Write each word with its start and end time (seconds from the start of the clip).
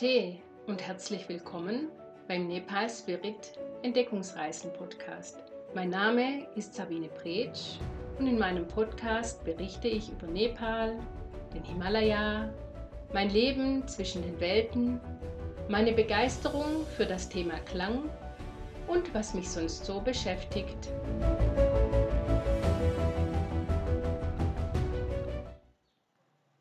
Namaste 0.00 0.38
und 0.66 0.80
herzlich 0.80 1.28
willkommen 1.28 1.88
beim 2.26 2.46
Nepal 2.46 2.88
Spirit 2.88 3.58
Entdeckungsreisen 3.82 4.72
Podcast. 4.72 5.36
Mein 5.74 5.90
Name 5.90 6.46
ist 6.56 6.74
Sabine 6.74 7.08
Pretsch 7.08 7.78
und 8.18 8.26
in 8.26 8.38
meinem 8.38 8.66
Podcast 8.66 9.44
berichte 9.44 9.88
ich 9.88 10.10
über 10.10 10.26
Nepal, 10.26 10.98
den 11.52 11.62
Himalaya, 11.64 12.50
mein 13.12 13.28
Leben 13.28 13.86
zwischen 13.88 14.22
den 14.22 14.40
Welten, 14.40 15.00
meine 15.68 15.92
Begeisterung 15.92 16.86
für 16.96 17.04
das 17.04 17.28
Thema 17.28 17.58
Klang 17.66 18.08
und 18.86 19.12
was 19.12 19.34
mich 19.34 19.50
sonst 19.50 19.84
so 19.84 20.00
beschäftigt. 20.00 20.88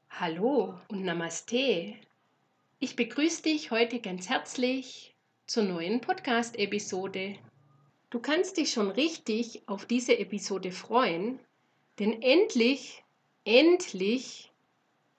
Hallo 0.09 0.73
und 0.90 1.05
Namaste. 1.05 1.95
Ich 2.81 2.95
begrüße 2.95 3.41
dich 3.41 3.71
heute 3.71 3.99
ganz 3.99 4.29
herzlich 4.29 5.13
zur 5.47 5.63
neuen 5.63 5.99
Podcast-Episode. 5.99 7.35
Du 8.09 8.21
kannst 8.21 8.55
dich 8.55 8.71
schon 8.71 8.89
richtig 8.89 9.67
auf 9.67 9.85
diese 9.85 10.17
Episode 10.17 10.71
freuen, 10.71 11.41
denn 11.99 12.21
endlich, 12.21 13.03
endlich 13.43 14.53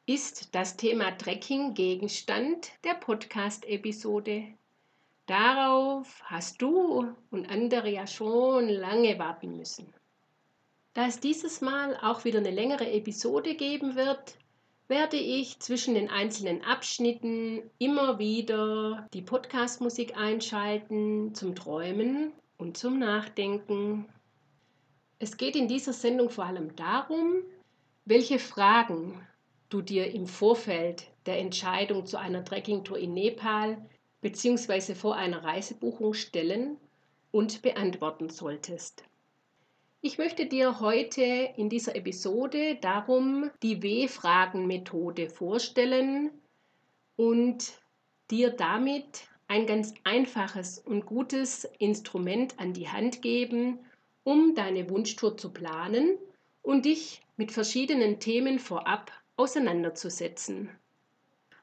ist 0.06 0.54
das 0.54 0.78
Thema 0.78 1.10
Trekking 1.18 1.74
Gegenstand 1.74 2.72
der 2.84 2.94
Podcast-Episode. 2.94 4.44
Darauf 5.26 6.22
hast 6.24 6.62
du 6.62 7.14
und 7.30 7.50
andere 7.50 7.90
ja 7.90 8.06
schon 8.06 8.70
lange 8.70 9.18
warten 9.18 9.58
müssen. 9.58 9.92
Da 10.94 11.08
es 11.08 11.20
dieses 11.20 11.60
Mal 11.60 11.98
auch 12.00 12.24
wieder 12.24 12.38
eine 12.38 12.52
längere 12.52 12.90
Episode 12.90 13.54
geben 13.54 13.96
wird, 13.96 14.38
werde 14.90 15.16
ich 15.16 15.60
zwischen 15.60 15.94
den 15.94 16.10
einzelnen 16.10 16.64
Abschnitten 16.64 17.62
immer 17.78 18.18
wieder 18.18 19.08
die 19.14 19.22
Podcast-Musik 19.22 20.16
einschalten 20.16 21.32
zum 21.32 21.54
Träumen 21.54 22.32
und 22.58 22.76
zum 22.76 22.98
Nachdenken. 22.98 24.06
Es 25.20 25.36
geht 25.36 25.54
in 25.54 25.68
dieser 25.68 25.92
Sendung 25.92 26.28
vor 26.28 26.44
allem 26.44 26.74
darum, 26.74 27.36
welche 28.04 28.40
Fragen 28.40 29.24
du 29.68 29.80
dir 29.80 30.12
im 30.12 30.26
Vorfeld 30.26 31.06
der 31.24 31.38
Entscheidung 31.38 32.04
zu 32.04 32.18
einer 32.18 32.44
Trekkingtour 32.44 32.98
in 32.98 33.14
Nepal 33.14 33.78
bzw. 34.22 34.96
vor 34.96 35.14
einer 35.14 35.44
Reisebuchung 35.44 36.14
stellen 36.14 36.78
und 37.30 37.62
beantworten 37.62 38.28
solltest. 38.28 39.04
Ich 40.02 40.16
möchte 40.16 40.46
dir 40.46 40.80
heute 40.80 41.20
in 41.58 41.68
dieser 41.68 41.94
Episode 41.94 42.76
darum 42.76 43.50
die 43.62 43.82
W-Fragen-Methode 43.82 45.28
vorstellen 45.28 46.30
und 47.16 47.74
dir 48.30 48.48
damit 48.48 49.28
ein 49.46 49.66
ganz 49.66 49.92
einfaches 50.04 50.78
und 50.78 51.04
gutes 51.04 51.68
Instrument 51.78 52.58
an 52.58 52.72
die 52.72 52.88
Hand 52.88 53.20
geben, 53.20 53.78
um 54.24 54.54
deine 54.54 54.88
Wunschtour 54.88 55.36
zu 55.36 55.52
planen 55.52 56.16
und 56.62 56.86
dich 56.86 57.20
mit 57.36 57.52
verschiedenen 57.52 58.20
Themen 58.20 58.58
vorab 58.58 59.12
auseinanderzusetzen. 59.36 60.70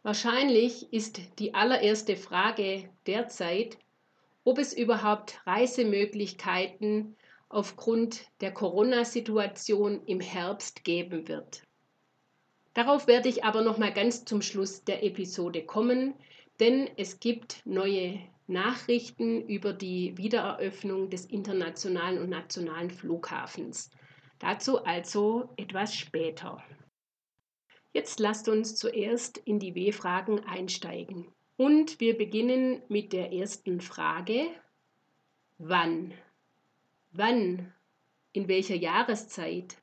Wahrscheinlich 0.04 0.94
ist 0.94 1.20
die 1.40 1.56
allererste 1.56 2.16
Frage 2.16 2.88
derzeit, 3.08 3.80
ob 4.44 4.60
es 4.60 4.74
überhaupt 4.78 5.42
Reisemöglichkeiten 5.48 7.16
aufgrund 7.50 8.28
der 8.42 8.54
Corona-Situation 8.54 10.04
im 10.06 10.20
Herbst 10.20 10.84
geben 10.84 11.28
wird. 11.28 11.64
Darauf 12.74 13.08
werde 13.08 13.30
ich 13.30 13.44
aber 13.44 13.62
noch 13.64 13.78
mal 13.78 13.94
ganz 13.94 14.26
zum 14.26 14.42
Schluss 14.42 14.84
der 14.84 15.04
Episode 15.04 15.66
kommen, 15.66 16.14
denn 16.60 16.90
es 16.98 17.20
gibt 17.20 17.66
neue 17.66 18.20
Nachrichten 18.48 19.42
über 19.48 19.74
die 19.74 20.18
Wiedereröffnung 20.18 21.10
des 21.10 21.26
internationalen 21.26 22.20
und 22.20 22.30
nationalen 22.30 22.92
Flughafens. 22.92 23.90
Dazu 24.40 24.84
also 24.86 25.50
etwas 25.58 25.96
später. 25.96 26.64
Jetzt 27.94 28.20
lasst 28.20 28.48
uns 28.48 28.76
zuerst 28.76 29.38
in 29.40 29.60
die 29.60 29.74
W-Fragen 29.74 30.44
einsteigen. 30.46 31.28
Und 31.58 32.00
wir 32.00 32.16
beginnen 32.16 32.84
mit 32.88 33.12
der 33.12 33.34
ersten 33.34 33.82
Frage. 33.82 34.50
Wann? 35.58 36.14
Wann, 37.20 37.74
in 38.32 38.48
welcher 38.48 38.76
Jahreszeit 38.76 39.78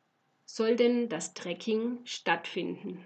soll 0.44 0.76
denn 0.76 1.08
das 1.08 1.34
Trekking 1.34 1.98
stattfinden? 2.04 3.04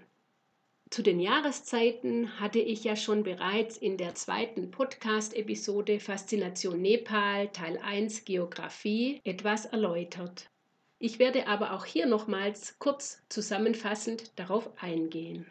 Zu 0.91 1.01
den 1.01 1.19
Jahreszeiten 1.19 2.39
hatte 2.39 2.59
ich 2.59 2.83
ja 2.83 2.95
schon 2.95 3.23
bereits 3.23 3.75
in 3.75 3.97
der 3.97 4.13
zweiten 4.13 4.69
Podcast-Episode 4.69 5.99
Faszination 5.99 6.79
Nepal 6.79 7.47
Teil 7.47 7.79
1 7.79 8.23
Geografie 8.25 9.19
etwas 9.23 9.65
erläutert. 9.65 10.51
Ich 10.99 11.17
werde 11.17 11.47
aber 11.47 11.73
auch 11.73 11.85
hier 11.85 12.05
nochmals 12.05 12.77
kurz 12.77 13.23
zusammenfassend 13.29 14.37
darauf 14.37 14.69
eingehen. 14.79 15.47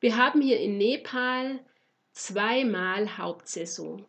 Wir 0.00 0.18
haben 0.18 0.42
hier 0.42 0.60
in 0.60 0.76
Nepal 0.76 1.60
zweimal 2.12 3.16
Hauptsaison. 3.16 4.04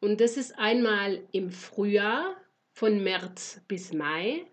Und 0.00 0.22
das 0.22 0.38
ist 0.38 0.58
einmal 0.58 1.22
im 1.32 1.50
Frühjahr 1.50 2.34
von 2.76 3.02
März 3.02 3.62
bis 3.68 3.94
Mai 3.94 4.44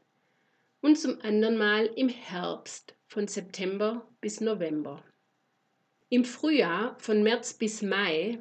und 0.80 0.98
zum 0.98 1.20
anderen 1.24 1.58
Mal 1.58 1.88
im 1.88 2.08
Herbst 2.08 2.96
von 3.06 3.28
September 3.28 4.08
bis 4.22 4.40
November. 4.40 5.04
Im 6.08 6.24
Frühjahr 6.24 6.96
von 7.00 7.22
März 7.22 7.54
bis 7.56 7.82
Mai, 7.82 8.40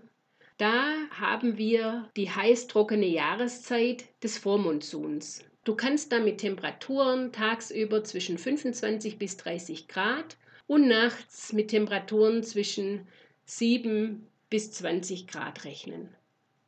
da 0.57 0.85
haben 1.11 1.59
wir 1.59 2.09
die 2.17 2.31
heiß-trockene 2.31 3.07
Jahreszeit 3.07 4.05
des 4.23 4.39
Vormonsuns. 4.39 5.45
Du 5.65 5.75
kannst 5.75 6.13
da 6.13 6.21
mit 6.21 6.39
Temperaturen 6.39 7.33
tagsüber 7.33 8.05
zwischen 8.05 8.39
25 8.39 9.19
bis 9.19 9.37
30 9.37 9.89
Grad 9.89 10.37
und 10.69 10.87
nachts 10.87 11.53
mit 11.53 11.73
Temperaturen 11.73 12.45
zwischen 12.45 13.09
7 13.47 14.29
bis 14.49 14.71
20 14.71 15.27
Grad 15.27 15.65
rechnen. 15.65 16.15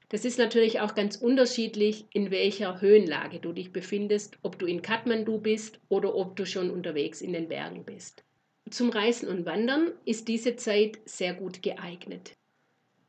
Das 0.08 0.24
ist 0.24 0.38
natürlich 0.38 0.80
auch 0.80 0.94
ganz 0.94 1.16
unterschiedlich, 1.16 2.06
in 2.12 2.30
welcher 2.30 2.80
Höhenlage 2.80 3.40
du 3.40 3.52
dich 3.52 3.72
befindest, 3.72 4.38
ob 4.42 4.58
du 4.58 4.66
in 4.66 4.82
Kathmandu 4.82 5.38
bist 5.38 5.80
oder 5.88 6.14
ob 6.14 6.36
du 6.36 6.44
schon 6.46 6.70
unterwegs 6.70 7.20
in 7.20 7.32
den 7.32 7.48
Bergen 7.48 7.84
bist. 7.84 8.24
Zum 8.70 8.90
Reisen 8.90 9.28
und 9.28 9.46
Wandern 9.46 9.92
ist 10.04 10.28
diese 10.28 10.56
Zeit 10.56 10.98
sehr 11.04 11.34
gut 11.34 11.62
geeignet. 11.62 12.32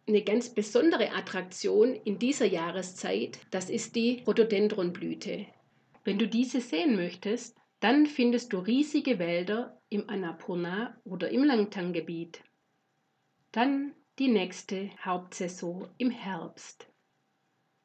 Eine 0.08 0.22
ganz 0.22 0.54
besondere 0.54 1.12
Attraktion 1.14 1.96
in 1.96 2.20
dieser 2.20 2.46
Jahreszeit, 2.46 3.40
das 3.52 3.70
ist 3.70 3.96
die 3.96 4.22
Rhododendronblüte. 4.28 5.48
Wenn 6.04 6.20
du 6.20 6.28
diese 6.28 6.62
sehen 6.62 6.96
möchtest, 6.96 7.58
dann 7.80 8.06
findest 8.06 8.54
du 8.54 8.60
riesige 8.60 9.18
Wälder 9.18 9.82
im 9.90 10.10
Annapurna 10.10 10.96
oder 11.04 11.30
im 11.30 11.44
Langtang-Gebiet. 11.44 12.42
Dann 13.52 13.94
die 14.18 14.30
nächste 14.30 14.90
Hauptsaison 15.04 15.90
im 15.98 16.10
Herbst. 16.10 16.88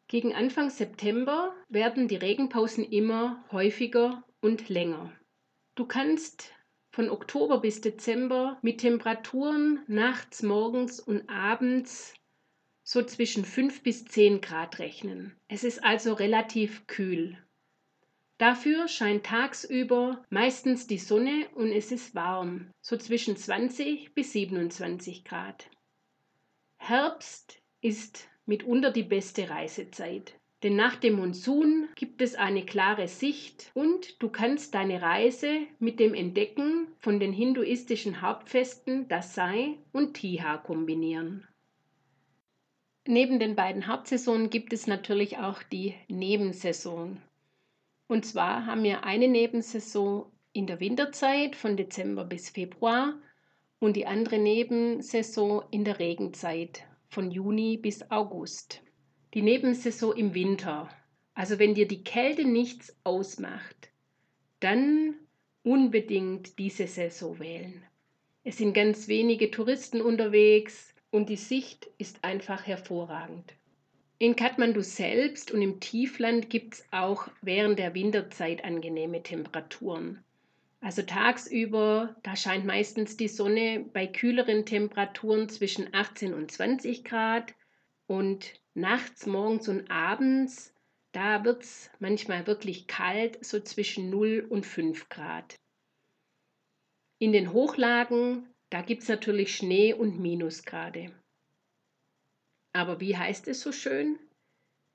Gegen 0.06 0.34
Anfang 0.34 0.70
September 0.70 1.54
werden 1.68 2.08
die 2.08 2.16
Regenpausen 2.16 2.84
immer 2.84 3.44
häufiger 3.50 4.24
und 4.40 4.68
länger. 4.68 5.12
Du 5.74 5.86
kannst 5.86 6.52
von 6.92 7.10
Oktober 7.10 7.60
bis 7.60 7.80
Dezember 7.80 8.58
mit 8.62 8.78
Temperaturen 8.78 9.82
nachts, 9.86 10.42
morgens 10.42 11.00
und 11.00 11.28
abends 11.28 12.14
so 12.82 13.02
zwischen 13.02 13.44
5 13.44 13.82
bis 13.82 14.04
10 14.04 14.40
Grad 14.40 14.78
rechnen. 14.78 15.36
Es 15.48 15.64
ist 15.64 15.82
also 15.84 16.12
relativ 16.12 16.86
kühl. 16.86 17.38
Dafür 18.38 18.88
scheint 18.88 19.26
tagsüber 19.26 20.24
meistens 20.30 20.86
die 20.86 20.98
Sonne 20.98 21.48
und 21.54 21.72
es 21.72 21.92
ist 21.92 22.14
warm, 22.14 22.72
so 22.80 22.96
zwischen 22.96 23.36
20 23.36 24.14
bis 24.14 24.32
27 24.32 25.24
Grad. 25.24 25.70
Herbst 26.82 27.60
ist 27.82 28.26
mitunter 28.46 28.90
die 28.90 29.04
beste 29.04 29.48
Reisezeit. 29.48 30.34
Denn 30.62 30.76
nach 30.76 30.96
dem 30.96 31.14
Monsun 31.14 31.88
gibt 31.94 32.20
es 32.20 32.34
eine 32.34 32.64
klare 32.64 33.06
Sicht 33.06 33.70
und 33.74 34.20
du 34.20 34.28
kannst 34.28 34.74
deine 34.74 35.00
Reise 35.00 35.66
mit 35.78 36.00
dem 36.00 36.14
Entdecken 36.14 36.88
von 36.98 37.20
den 37.20 37.32
hinduistischen 37.32 38.22
Hauptfesten 38.22 39.08
Dasai 39.08 39.76
und 39.92 40.14
Tiha 40.14 40.56
kombinieren. 40.56 41.46
Neben 43.06 43.38
den 43.38 43.56
beiden 43.56 43.86
Hauptsaisonen 43.86 44.50
gibt 44.50 44.72
es 44.72 44.86
natürlich 44.86 45.36
auch 45.38 45.62
die 45.62 45.94
Nebensaison. 46.08 47.20
Und 48.08 48.24
zwar 48.24 48.66
haben 48.66 48.82
wir 48.82 49.04
eine 49.04 49.28
Nebensaison 49.28 50.32
in 50.52 50.66
der 50.66 50.80
Winterzeit 50.80 51.56
von 51.56 51.76
Dezember 51.76 52.24
bis 52.24 52.50
Februar 52.50 53.14
und 53.80 53.96
die 53.96 54.06
andere 54.06 54.38
Nebensaison 54.38 55.62
in 55.70 55.84
der 55.84 55.98
Regenzeit 55.98 56.84
von 57.08 57.30
Juni 57.30 57.76
bis 57.76 58.08
August. 58.10 58.82
Die 59.34 59.42
Nebensaison 59.42 60.16
im 60.16 60.34
Winter. 60.34 60.88
Also 61.34 61.58
wenn 61.58 61.74
dir 61.74 61.88
die 61.88 62.04
Kälte 62.04 62.44
nichts 62.44 62.94
ausmacht, 63.02 63.90
dann 64.60 65.14
unbedingt 65.62 66.58
diese 66.58 66.86
Saison 66.86 67.38
wählen. 67.38 67.82
Es 68.44 68.58
sind 68.58 68.74
ganz 68.74 69.08
wenige 69.08 69.50
Touristen 69.50 70.00
unterwegs 70.00 70.94
und 71.10 71.28
die 71.28 71.36
Sicht 71.36 71.88
ist 71.98 72.22
einfach 72.22 72.66
hervorragend. 72.66 73.54
In 74.18 74.36
Kathmandu 74.36 74.82
selbst 74.82 75.50
und 75.50 75.62
im 75.62 75.80
Tiefland 75.80 76.50
gibt 76.50 76.74
es 76.74 76.84
auch 76.90 77.28
während 77.40 77.78
der 77.78 77.94
Winterzeit 77.94 78.62
angenehme 78.64 79.22
Temperaturen. 79.22 80.22
Also 80.80 81.02
tagsüber, 81.02 82.16
da 82.22 82.36
scheint 82.36 82.64
meistens 82.64 83.16
die 83.16 83.28
Sonne 83.28 83.84
bei 83.92 84.06
kühleren 84.06 84.64
Temperaturen 84.64 85.48
zwischen 85.50 85.92
18 85.92 86.32
und 86.32 86.50
20 86.50 87.04
Grad 87.04 87.54
und 88.06 88.60
nachts, 88.72 89.26
morgens 89.26 89.68
und 89.68 89.90
abends, 89.90 90.74
da 91.12 91.44
wird 91.44 91.64
es 91.64 91.90
manchmal 91.98 92.46
wirklich 92.46 92.86
kalt, 92.86 93.44
so 93.44 93.60
zwischen 93.60 94.08
0 94.08 94.46
und 94.48 94.64
5 94.64 95.08
Grad. 95.10 95.60
In 97.18 97.32
den 97.32 97.52
Hochlagen, 97.52 98.48
da 98.70 98.80
gibt 98.80 99.02
es 99.02 99.08
natürlich 99.08 99.54
Schnee 99.54 99.92
und 99.92 100.18
Minusgrade. 100.18 101.12
Aber 102.72 103.00
wie 103.00 103.16
heißt 103.16 103.48
es 103.48 103.60
so 103.60 103.72
schön? 103.72 104.18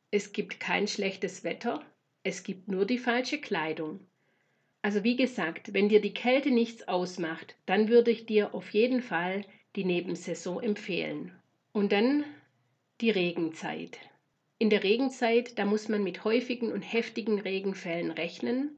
Es 0.10 0.32
gibt 0.32 0.60
kein 0.60 0.88
schlechtes 0.88 1.44
Wetter, 1.44 1.86
es 2.24 2.42
gibt 2.44 2.70
nur 2.70 2.86
die 2.86 2.98
falsche 2.98 3.40
Kleidung. 3.40 4.00
Also 4.86 5.04
wie 5.04 5.16
gesagt, 5.16 5.74
wenn 5.74 5.90
dir 5.90 6.00
die 6.00 6.14
Kälte 6.14 6.52
nichts 6.52 6.88
ausmacht, 6.88 7.56
dann 7.66 7.90
würde 7.90 8.12
ich 8.12 8.28
dir 8.28 8.54
auf 8.54 8.70
jeden 8.70 9.02
Fall 9.02 9.44
die 9.76 9.84
Nebensaison 9.84 10.62
empfehlen. 10.62 11.32
Und 11.74 11.92
dann 11.92 12.24
die 13.02 13.10
Regenzeit. 13.10 13.98
In 14.60 14.70
der 14.70 14.84
Regenzeit, 14.84 15.58
da 15.58 15.66
muss 15.66 15.90
man 15.90 16.04
mit 16.04 16.24
häufigen 16.24 16.72
und 16.72 16.84
heftigen 16.84 17.40
Regenfällen 17.40 18.12
rechnen. 18.12 18.78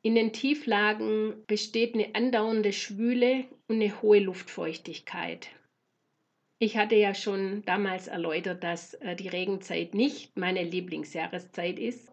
In 0.00 0.14
den 0.14 0.32
Tieflagen 0.32 1.44
besteht 1.46 1.92
eine 1.92 2.14
andauernde 2.14 2.72
Schwüle 2.72 3.44
und 3.68 3.82
eine 3.82 4.00
hohe 4.00 4.20
Luftfeuchtigkeit. 4.20 5.50
Ich 6.58 6.78
hatte 6.78 6.94
ja 6.94 7.14
schon 7.14 7.62
damals 7.66 8.08
erläutert, 8.08 8.64
dass 8.64 8.94
äh, 8.94 9.14
die 9.14 9.28
Regenzeit 9.28 9.92
nicht 9.92 10.38
meine 10.38 10.62
Lieblingsjahreszeit 10.62 11.78
ist 11.78 12.10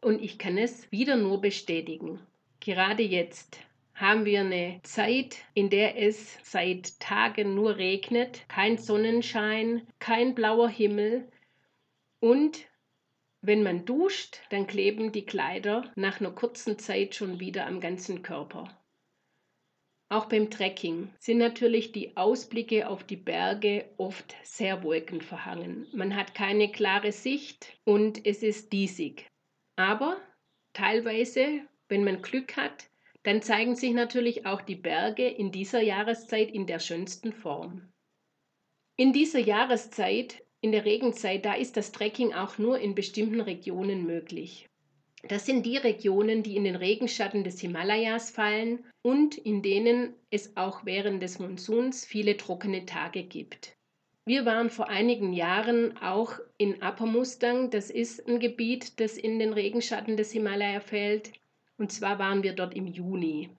und 0.00 0.22
ich 0.22 0.38
kann 0.38 0.56
es 0.56 0.92
wieder 0.92 1.16
nur 1.16 1.40
bestätigen. 1.40 2.20
Gerade 2.60 3.02
jetzt 3.02 3.60
haben 3.94 4.24
wir 4.24 4.40
eine 4.40 4.80
Zeit, 4.82 5.38
in 5.54 5.70
der 5.70 6.00
es 6.00 6.38
seit 6.42 7.00
Tagen 7.00 7.54
nur 7.54 7.76
regnet, 7.76 8.48
kein 8.48 8.78
Sonnenschein, 8.78 9.86
kein 9.98 10.34
blauer 10.34 10.68
Himmel 10.68 11.30
und 12.20 12.68
wenn 13.40 13.62
man 13.62 13.84
duscht, 13.84 14.40
dann 14.50 14.66
kleben 14.66 15.12
die 15.12 15.24
Kleider 15.24 15.92
nach 15.94 16.20
einer 16.20 16.32
kurzen 16.32 16.78
Zeit 16.78 17.14
schon 17.14 17.38
wieder 17.38 17.66
am 17.66 17.80
ganzen 17.80 18.22
Körper. 18.22 18.78
Auch 20.10 20.26
beim 20.26 20.50
Trekking 20.50 21.12
sind 21.18 21.38
natürlich 21.38 21.92
die 21.92 22.16
Ausblicke 22.16 22.88
auf 22.88 23.04
die 23.04 23.16
Berge 23.16 23.90
oft 23.98 24.34
sehr 24.42 24.82
wolkenverhangen. 24.82 25.86
Man 25.92 26.16
hat 26.16 26.34
keine 26.34 26.72
klare 26.72 27.12
Sicht 27.12 27.78
und 27.84 28.26
es 28.26 28.42
ist 28.42 28.72
diesig. 28.72 29.26
Aber 29.76 30.16
teilweise, 30.72 31.60
wenn 31.88 32.04
man 32.04 32.22
Glück 32.22 32.56
hat, 32.56 32.88
dann 33.22 33.42
zeigen 33.42 33.76
sich 33.76 33.92
natürlich 33.92 34.46
auch 34.46 34.62
die 34.62 34.76
Berge 34.76 35.26
in 35.26 35.52
dieser 35.52 35.82
Jahreszeit 35.82 36.50
in 36.50 36.66
der 36.66 36.78
schönsten 36.78 37.32
Form. 37.32 37.92
In 38.96 39.12
dieser 39.12 39.38
Jahreszeit, 39.38 40.42
in 40.60 40.72
der 40.72 40.84
Regenzeit, 40.84 41.44
da 41.44 41.54
ist 41.54 41.76
das 41.76 41.92
Trekking 41.92 42.32
auch 42.32 42.58
nur 42.58 42.78
in 42.78 42.94
bestimmten 42.94 43.40
Regionen 43.40 44.06
möglich. 44.06 44.68
Das 45.24 45.46
sind 45.46 45.66
die 45.66 45.76
Regionen, 45.76 46.42
die 46.42 46.56
in 46.56 46.64
den 46.64 46.76
Regenschatten 46.76 47.42
des 47.42 47.60
Himalayas 47.60 48.30
fallen 48.30 48.84
und 49.02 49.36
in 49.36 49.62
denen 49.62 50.14
es 50.30 50.56
auch 50.56 50.84
während 50.84 51.22
des 51.22 51.38
Monsuns 51.38 52.04
viele 52.04 52.36
trockene 52.36 52.86
Tage 52.86 53.24
gibt. 53.24 53.76
Wir 54.24 54.44
waren 54.44 54.70
vor 54.70 54.88
einigen 54.88 55.32
Jahren 55.32 55.96
auch 55.98 56.38
in 56.56 56.82
Upper 56.82 57.06
Mustang. 57.06 57.70
Das 57.70 57.90
ist 57.90 58.28
ein 58.28 58.38
Gebiet, 58.38 59.00
das 59.00 59.16
in 59.16 59.38
den 59.38 59.52
Regenschatten 59.52 60.16
des 60.16 60.32
Himalaya 60.32 60.80
fällt. 60.80 61.32
Und 61.78 61.92
zwar 61.92 62.18
waren 62.18 62.42
wir 62.42 62.54
dort 62.54 62.74
im 62.74 62.86
Juni. 62.86 63.50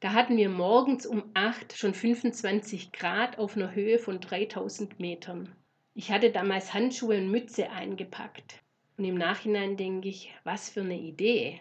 Da 0.00 0.12
hatten 0.12 0.36
wir 0.36 0.48
morgens 0.48 1.06
um 1.06 1.24
8 1.34 1.76
schon 1.76 1.94
25 1.94 2.92
Grad 2.92 3.38
auf 3.38 3.56
einer 3.56 3.74
Höhe 3.74 3.98
von 3.98 4.20
3000 4.20 5.00
Metern. 5.00 5.48
Ich 5.94 6.10
hatte 6.10 6.30
damals 6.30 6.74
Handschuhe 6.74 7.18
und 7.18 7.30
Mütze 7.30 7.70
eingepackt. 7.70 8.62
Und 8.96 9.04
im 9.04 9.16
Nachhinein 9.16 9.76
denke 9.76 10.08
ich, 10.08 10.32
was 10.44 10.70
für 10.70 10.80
eine 10.80 10.98
Idee. 10.98 11.60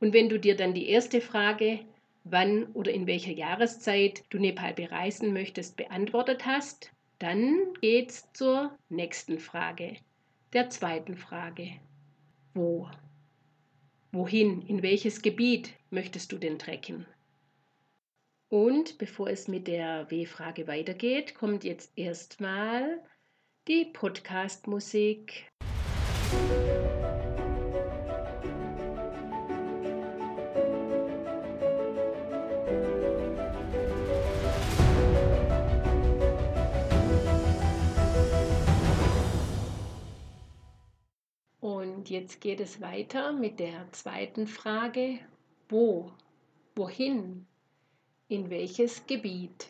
Und 0.00 0.12
wenn 0.12 0.28
du 0.28 0.38
dir 0.38 0.56
dann 0.56 0.74
die 0.74 0.88
erste 0.88 1.20
Frage, 1.20 1.80
wann 2.24 2.66
oder 2.72 2.92
in 2.92 3.06
welcher 3.06 3.32
Jahreszeit 3.32 4.24
du 4.30 4.38
Nepal 4.38 4.74
bereisen 4.74 5.32
möchtest, 5.32 5.76
beantwortet 5.76 6.46
hast, 6.46 6.92
dann 7.18 7.58
geht's 7.80 8.32
zur 8.32 8.76
nächsten 8.88 9.38
Frage, 9.38 9.96
der 10.52 10.70
zweiten 10.70 11.16
Frage. 11.16 11.70
Wo? 12.54 12.88
Wohin, 14.14 14.62
in 14.68 14.84
welches 14.84 15.22
Gebiet 15.22 15.72
möchtest 15.90 16.30
du 16.30 16.38
denn 16.38 16.56
trecken? 16.56 17.04
Und 18.48 18.96
bevor 18.98 19.28
es 19.28 19.48
mit 19.48 19.66
der 19.66 20.08
W-Frage 20.08 20.68
weitergeht, 20.68 21.34
kommt 21.34 21.64
jetzt 21.64 21.90
erstmal 21.96 23.02
die 23.66 23.86
Podcast-Musik. 23.86 25.50
Und 42.04 42.10
jetzt 42.10 42.42
geht 42.42 42.60
es 42.60 42.82
weiter 42.82 43.32
mit 43.32 43.58
der 43.58 43.90
zweiten 43.92 44.46
Frage. 44.46 45.20
Wo? 45.70 46.12
Wohin? 46.74 47.46
In 48.28 48.50
welches 48.50 49.06
Gebiet? 49.06 49.68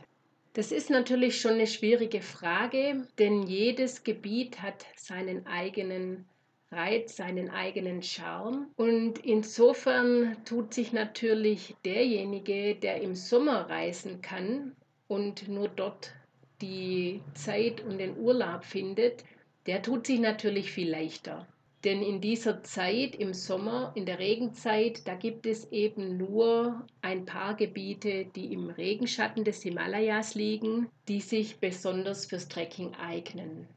Das 0.52 0.72
ist 0.72 0.90
natürlich 0.90 1.40
schon 1.40 1.52
eine 1.52 1.68
schwierige 1.68 2.20
Frage, 2.22 3.06
denn 3.20 3.44
jedes 3.44 4.02
Gebiet 4.02 4.62
hat 4.62 4.84
seinen 4.96 5.46
eigenen 5.46 6.24
Reiz, 6.72 7.14
seinen 7.14 7.50
eigenen 7.50 8.02
Charme. 8.02 8.66
Und 8.74 9.24
insofern 9.24 10.36
tut 10.44 10.74
sich 10.74 10.92
natürlich 10.92 11.76
derjenige, 11.84 12.74
der 12.74 13.00
im 13.00 13.14
Sommer 13.14 13.70
reisen 13.70 14.22
kann 14.22 14.74
und 15.06 15.46
nur 15.46 15.68
dort 15.68 16.12
die 16.60 17.22
Zeit 17.34 17.80
und 17.80 17.98
den 17.98 18.18
Urlaub 18.18 18.64
findet, 18.64 19.24
der 19.66 19.82
tut 19.82 20.08
sich 20.08 20.18
natürlich 20.18 20.72
viel 20.72 20.90
leichter. 20.90 21.46
Denn 21.84 22.00
in 22.00 22.22
dieser 22.22 22.62
Zeit 22.62 23.14
im 23.14 23.34
Sommer, 23.34 23.92
in 23.94 24.06
der 24.06 24.18
Regenzeit, 24.18 25.06
da 25.06 25.14
gibt 25.14 25.44
es 25.44 25.70
eben 25.70 26.16
nur 26.16 26.86
ein 27.02 27.26
paar 27.26 27.54
Gebiete, 27.54 28.24
die 28.34 28.54
im 28.54 28.70
Regenschatten 28.70 29.44
des 29.44 29.62
Himalayas 29.62 30.34
liegen, 30.34 30.88
die 31.08 31.20
sich 31.20 31.58
besonders 31.58 32.24
fürs 32.24 32.48
Trekking 32.48 32.94
eignen. 32.94 33.68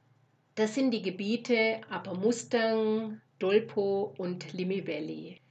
Das 0.56 0.74
sind 0.74 0.92
die 0.92 1.02
Gebiete 1.02 1.82
Upper 1.94 2.16
Mustang, 2.16 3.20
Dolpo 3.40 4.16
und 4.18 4.54
Limi 4.54 4.88
Valley. 4.88 5.42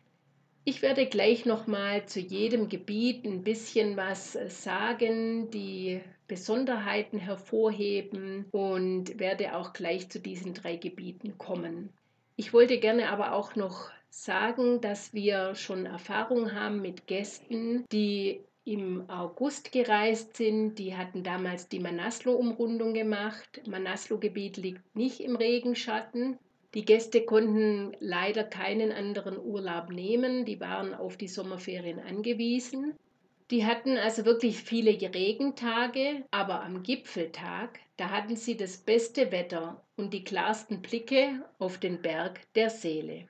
Ich 0.65 0.81
werde 0.81 1.07
gleich 1.07 1.45
nochmal 1.45 2.07
zu 2.07 2.21
jedem 2.21 2.71
Gebiet 2.71 3.25
ein 3.25 3.45
bisschen 3.45 3.99
was 3.99 4.33
sagen, 4.49 5.51
die 5.51 6.01
Besonderheiten 6.27 7.19
hervorheben 7.19 8.47
und 8.51 9.21
werde 9.21 9.55
auch 9.55 9.75
gleich 9.75 10.09
zu 10.09 10.19
diesen 10.19 10.55
drei 10.55 10.77
Gebieten 10.77 11.39
kommen. 11.39 11.91
Ich 12.37 12.53
wollte 12.53 12.79
gerne 12.79 13.09
aber 13.09 13.33
auch 13.33 13.57
noch 13.57 13.91
sagen, 14.11 14.81
dass 14.83 15.15
wir 15.15 15.55
schon 15.55 15.87
Erfahrung 15.87 16.53
haben 16.53 16.83
mit 16.83 17.07
Gästen, 17.07 17.85
die 17.91 18.41
im 18.65 19.09
August 19.09 19.73
gereist 19.73 20.37
sind. 20.37 20.75
Die 20.79 20.97
hatten 20.97 21.23
damals 21.23 21.69
die 21.69 21.81
Manaslo-Umrundung 21.81 22.93
gemacht. 22.93 23.63
Manaslo-Gebiet 23.67 24.59
liegt 24.59 24.97
nicht 24.97 25.21
im 25.21 25.37
Regenschatten. 25.37 26.39
Die 26.75 26.85
Gäste 26.85 27.25
konnten 27.25 27.97
leider 28.01 28.45
keinen 28.45 28.93
anderen 28.93 29.39
Urlaub 29.39 29.89
nehmen. 29.89 30.45
Die 30.45 30.61
waren 30.61 30.95
auf 30.95 31.17
die 31.17 31.29
Sommerferien 31.29 32.01
angewiesen. 32.01 32.95
Die 33.53 33.65
hatten 33.65 33.97
also 33.97 34.25
wirklich 34.25 34.57
viele 34.57 34.91
Regentage, 34.91 36.25
aber 36.33 36.63
am 36.63 36.83
Gipfeltag, 36.83 37.79
da 37.97 38.11
hatten 38.11 38.35
sie 38.35 38.57
das 38.57 38.79
beste 38.79 39.31
Wetter 39.31 39.85
und 39.97 40.13
die 40.13 40.25
klarsten 40.25 40.83
Blicke 40.83 41.45
auf 41.59 41.79
den 41.79 42.03
Berg 42.03 42.41
der 42.55 42.71
Seele. 42.71 43.29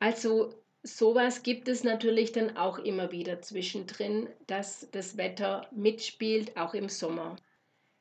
Also 0.00 0.52
sowas 0.82 1.42
gibt 1.42 1.68
es 1.68 1.82
natürlich 1.82 2.32
dann 2.32 2.58
auch 2.58 2.78
immer 2.78 3.10
wieder 3.10 3.40
zwischendrin, 3.40 4.28
dass 4.48 4.88
das 4.90 5.16
Wetter 5.16 5.66
mitspielt, 5.70 6.58
auch 6.58 6.74
im 6.74 6.90
Sommer. 6.90 7.36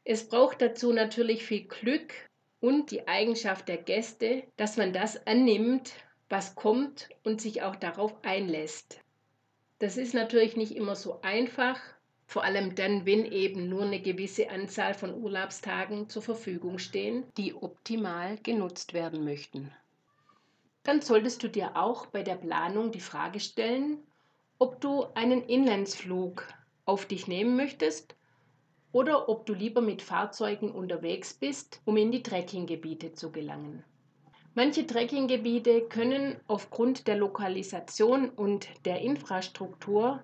Es 0.04 0.28
braucht 0.28 0.62
dazu 0.62 0.92
natürlich 0.92 1.46
viel 1.46 1.66
Glück 1.66 2.14
und 2.60 2.92
die 2.92 3.08
Eigenschaft 3.08 3.70
der 3.70 3.78
Gäste, 3.78 4.44
dass 4.58 4.76
man 4.76 4.92
das 4.92 5.26
annimmt, 5.28 5.94
was 6.28 6.56
kommt 6.56 7.08
und 7.24 7.40
sich 7.40 7.62
auch 7.62 7.78
darauf 7.78 8.14
einlässt. 8.24 9.02
Das 9.82 9.98
ist 9.98 10.14
natürlich 10.14 10.56
nicht 10.56 10.76
immer 10.76 10.96
so 10.96 11.22
einfach, 11.24 11.80
vor 12.28 12.44
allem 12.44 12.76
dann, 12.76 13.08
wenn 13.08 13.26
eben 13.26 13.68
nur 13.68 13.82
eine 13.82 14.00
gewisse 14.00 14.52
Anzahl 14.52 14.94
von 14.94 15.12
Urlaubstagen 15.12 16.08
zur 16.08 16.22
Verfügung 16.22 16.78
stehen, 16.78 17.24
die 17.36 17.56
optimal 17.56 18.38
genutzt 18.44 18.94
werden 18.94 19.24
möchten. 19.24 19.72
Dann 20.84 21.02
solltest 21.02 21.42
du 21.42 21.48
dir 21.48 21.76
auch 21.78 22.06
bei 22.06 22.22
der 22.22 22.36
Planung 22.36 22.92
die 22.92 23.00
Frage 23.00 23.40
stellen, 23.40 23.98
ob 24.60 24.80
du 24.82 25.08
einen 25.16 25.42
Inlandsflug 25.42 26.48
auf 26.86 27.08
dich 27.08 27.26
nehmen 27.26 27.56
möchtest 27.56 28.16
oder 28.92 29.30
ob 29.30 29.48
du 29.48 29.56
lieber 29.56 29.82
mit 29.82 30.04
Fahrzeugen 30.04 30.70
unterwegs 30.70 31.34
bist, 31.34 31.82
um 31.86 31.98
in 31.98 32.12
die 32.12 32.22
Trekkinggebiete 32.22 33.14
zu 33.14 33.32
gelangen. 33.32 33.84
Manche 34.54 34.86
Trekkinggebiete 34.86 35.84
können 35.84 36.36
aufgrund 36.48 37.08
der 37.08 37.16
Lokalisation 37.16 38.30
und 38.30 38.68
der 38.84 39.00
Infrastruktur 39.00 40.22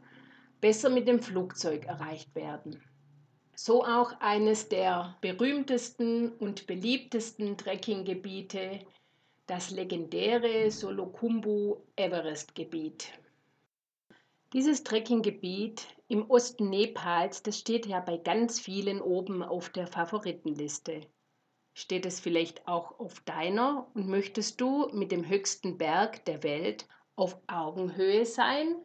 besser 0.59 0.89
mit 0.89 1.07
dem 1.07 1.21
Flugzeug 1.21 1.85
erreicht 1.85 2.35
werden. 2.35 2.81
So 3.55 3.85
auch 3.85 4.19
eines 4.19 4.67
der 4.67 5.15
berühmtesten 5.21 6.29
und 6.33 6.67
beliebtesten 6.67 7.57
Trekkinggebiete, 7.57 8.81
das 9.47 9.71
legendäre 9.71 10.69
Solokumbu 10.71 11.77
Everest 11.95 12.53
Gebiet. 12.53 13.13
Dieses 14.51 14.83
Trekkinggebiet 14.83 15.87
im 16.09 16.29
Osten 16.29 16.69
Nepals, 16.69 17.43
das 17.43 17.59
steht 17.59 17.85
ja 17.85 18.01
bei 18.01 18.17
ganz 18.17 18.59
vielen 18.59 19.01
oben 19.01 19.41
auf 19.41 19.69
der 19.69 19.87
Favoritenliste. 19.87 21.01
Steht 21.79 22.07
es 22.07 22.19
vielleicht 22.19 22.67
auch 22.67 22.99
auf 22.99 23.19
deiner 23.19 23.85
und 23.93 24.07
möchtest 24.07 24.59
du 24.59 24.89
mit 24.93 25.11
dem 25.11 25.27
höchsten 25.29 25.77
Berg 25.77 26.25
der 26.25 26.41
Welt 26.41 26.87
auf 27.15 27.37
Augenhöhe 27.45 28.25
sein? 28.25 28.77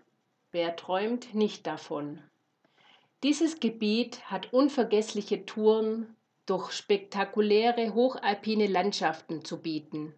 Wer 0.51 0.77
träumt 0.77 1.33
nicht 1.33 1.67
davon? 1.67 2.23
Dieses 3.23 3.61
Gebiet 3.61 4.31
hat 4.31 4.53
unvergessliche 4.53 5.47
Touren 5.47 6.15
durch 6.45 6.73
spektakuläre 6.73 7.95
hochalpine 7.95 8.67
Landschaften 8.67 9.43
zu 9.43 9.63
bieten, 9.63 10.15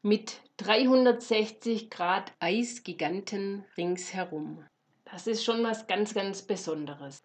mit 0.00 0.40
360 0.56 1.90
Grad 1.90 2.32
Eisgiganten 2.40 3.66
ringsherum. 3.76 4.64
Das 5.04 5.26
ist 5.26 5.44
schon 5.44 5.62
was 5.62 5.86
ganz, 5.86 6.14
ganz 6.14 6.40
Besonderes. 6.40 7.22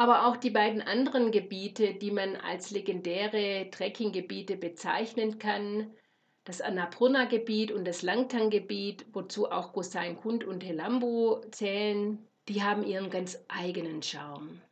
Aber 0.00 0.26
auch 0.26 0.38
die 0.38 0.48
beiden 0.48 0.80
anderen 0.80 1.30
Gebiete, 1.30 1.92
die 1.92 2.10
man 2.10 2.34
als 2.36 2.70
legendäre 2.70 3.68
Trekkinggebiete 3.70 4.56
bezeichnen 4.56 5.38
kann, 5.38 5.92
das 6.44 6.62
Annapurna-Gebiet 6.62 7.70
und 7.70 7.84
das 7.84 8.00
Langtang-Gebiet, 8.00 9.04
wozu 9.12 9.50
auch 9.50 9.74
Gosain 9.74 10.16
Kund 10.16 10.42
und 10.42 10.64
Helambu 10.64 11.42
zählen, 11.50 12.26
die 12.48 12.62
haben 12.62 12.82
ihren 12.82 13.10
ganz 13.10 13.44
eigenen 13.48 14.02
Charme. 14.02 14.62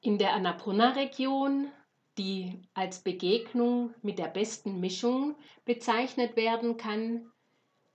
In 0.00 0.16
der 0.16 0.32
Annapurna-Region, 0.32 1.70
die 2.16 2.62
als 2.72 3.00
Begegnung 3.00 3.92
mit 4.00 4.18
der 4.18 4.28
besten 4.28 4.80
Mischung 4.80 5.36
bezeichnet 5.66 6.34
werden 6.34 6.78
kann, 6.78 7.30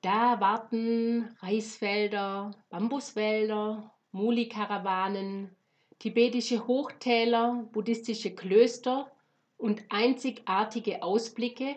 da 0.02 0.40
warten 0.40 1.36
Reisfelder, 1.40 2.52
Bambuswälder, 2.70 3.92
Muli-Karawanen, 4.12 5.58
tibetische 6.02 6.66
Hochtäler, 6.66 7.70
buddhistische 7.74 8.32
Klöster 8.34 9.12
und 9.56 9.84
einzigartige 9.90 11.04
Ausblicke 11.04 11.76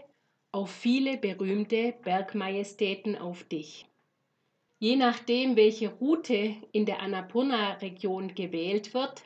auf 0.51 0.71
viele 0.71 1.19
berühmte 1.19 1.93
Bergmajestäten 2.03 3.19
auf 3.19 3.45
dich. 3.45 3.87
Je 4.79 4.97
nachdem, 4.97 5.57
welche 5.57 5.93
Route 5.93 6.57
in 6.73 6.87
der 6.87 7.01
Annapurna-Region 7.01 8.35
gewählt 8.35 8.95
wird, 8.95 9.25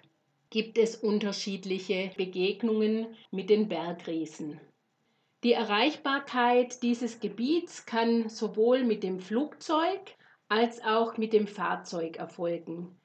gibt 0.51 0.77
es 0.79 0.97
unterschiedliche 0.97 2.11
Begegnungen 2.17 3.07
mit 3.31 3.51
den 3.51 3.69
Bergriesen. 3.69 4.61
Die 5.45 5.53
Erreichbarkeit 5.53 6.83
dieses 6.83 7.21
Gebiets 7.21 7.87
kann 7.87 8.29
sowohl 8.29 8.83
mit 8.83 9.05
dem 9.05 9.21
Flugzeug 9.21 10.17
als 10.49 10.83
auch 10.83 11.19
mit 11.19 11.33
dem 11.33 11.47
Fahrzeug 11.47 12.17
erfolgen. 12.17 12.98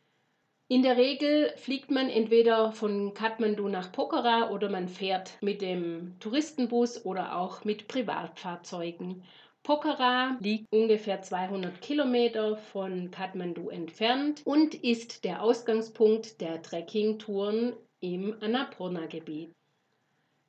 In 0.74 0.82
der 0.82 0.98
Regel 0.98 1.54
fliegt 1.56 1.92
man 1.92 2.10
entweder 2.10 2.72
von 2.72 3.14
Kathmandu 3.14 3.68
nach 3.70 3.92
Pokhara 3.92 4.50
oder 4.50 4.72
man 4.72 4.88
fährt 4.88 5.38
mit 5.40 5.62
dem 5.62 6.16
Touristenbus 6.20 7.06
oder 7.06 7.38
auch 7.38 7.64
mit 7.64 7.88
Privatfahrzeugen. 7.88 9.24
Pokhara 9.62 10.36
liegt 10.40 10.66
ungefähr 10.74 11.22
200 11.22 11.80
Kilometer 11.80 12.58
von 12.58 13.12
Kathmandu 13.12 13.70
entfernt 13.70 14.42
und 14.46 14.74
ist 14.74 15.26
der 15.26 15.44
Ausgangspunkt 15.44 16.42
der 16.42 16.64
Trekkingtouren 16.64 17.74
im 18.00 18.36
Annapurna-Gebiet. 18.42 19.52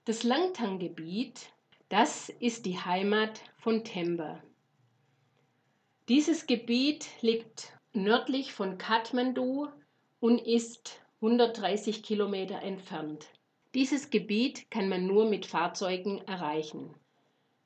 Das 0.06 0.22
Langtang-Gebiet, 0.22 1.52
das 1.90 2.30
ist 2.40 2.64
die 2.64 2.78
Heimat 2.78 3.42
von 3.58 3.84
Temba. 3.84 4.42
Dieses 6.08 6.46
Gebiet 6.46 7.08
liegt 7.20 7.74
nördlich 7.92 8.54
von 8.54 8.78
Kathmandu 8.78 9.68
und 10.24 10.38
ist 10.38 11.02
130 11.20 12.02
Kilometer 12.02 12.62
entfernt. 12.62 13.26
Dieses 13.74 14.08
Gebiet 14.08 14.70
kann 14.70 14.88
man 14.88 15.06
nur 15.06 15.28
mit 15.28 15.44
Fahrzeugen 15.44 16.26
erreichen. 16.26 16.94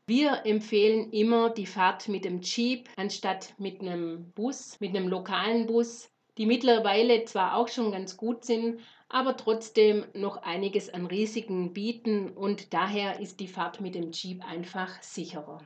Wir 0.08 0.44
empfehlen 0.44 1.12
immer 1.12 1.50
die 1.50 1.66
Fahrt 1.66 2.08
mit 2.08 2.24
dem 2.24 2.40
Jeep 2.40 2.88
anstatt 2.96 3.54
mit 3.58 3.80
einem 3.80 4.32
Bus, 4.32 4.80
mit 4.80 4.96
einem 4.96 5.06
lokalen 5.06 5.68
Bus, 5.68 6.10
die 6.36 6.46
mittlerweile 6.46 7.24
zwar 7.26 7.54
auch 7.54 7.68
schon 7.68 7.92
ganz 7.92 8.16
gut 8.16 8.44
sind, 8.44 8.80
aber 9.08 9.36
trotzdem 9.36 10.04
noch 10.12 10.38
einiges 10.38 10.92
an 10.92 11.06
Risiken 11.06 11.72
bieten 11.72 12.30
und 12.30 12.74
daher 12.74 13.20
ist 13.20 13.38
die 13.38 13.46
Fahrt 13.46 13.80
mit 13.80 13.94
dem 13.94 14.10
Jeep 14.10 14.44
einfach 14.44 15.00
sicherer. 15.00 15.64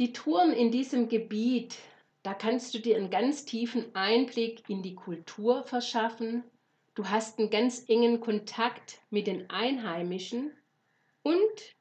Die 0.00 0.12
Touren 0.12 0.52
in 0.52 0.72
diesem 0.72 1.08
Gebiet 1.08 1.78
da 2.22 2.34
kannst 2.34 2.74
du 2.74 2.78
dir 2.78 2.96
einen 2.96 3.10
ganz 3.10 3.44
tiefen 3.44 3.94
Einblick 3.94 4.62
in 4.68 4.82
die 4.82 4.94
Kultur 4.94 5.64
verschaffen. 5.64 6.44
Du 6.94 7.08
hast 7.08 7.38
einen 7.38 7.50
ganz 7.50 7.88
engen 7.88 8.20
Kontakt 8.20 9.00
mit 9.10 9.26
den 9.26 9.50
Einheimischen 9.50 10.52
und 11.22 11.76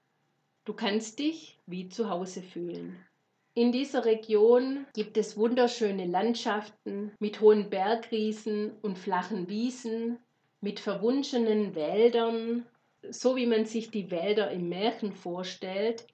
du 0.65 0.74
kannst 0.74 1.19
dich 1.19 1.60
wie 1.67 1.89
zu 1.89 2.10
Hause 2.10 2.41
fühlen. 2.41 3.05
In 3.53 3.71
dieser 3.71 4.05
Region 4.05 4.86
gibt 4.93 5.17
es 5.17 5.36
wunderschöne 5.36 6.05
Landschaften 6.05 7.12
mit 7.19 7.41
hohen 7.41 7.69
Bergriesen 7.69 8.71
und 8.81 8.98
flachen 8.98 9.50
Wiesen, 9.50 10.19
mit 10.62 10.79
verwunschenen 10.79 11.75
Wäldern, 11.75 12.65
so 13.10 13.36
wie 13.36 13.48
man 13.48 13.65
sich 13.65 13.91
die 13.91 14.10
Wälder 14.10 14.51
im 14.51 14.69
Märchen 14.69 15.12
vorstellt. 15.12 16.07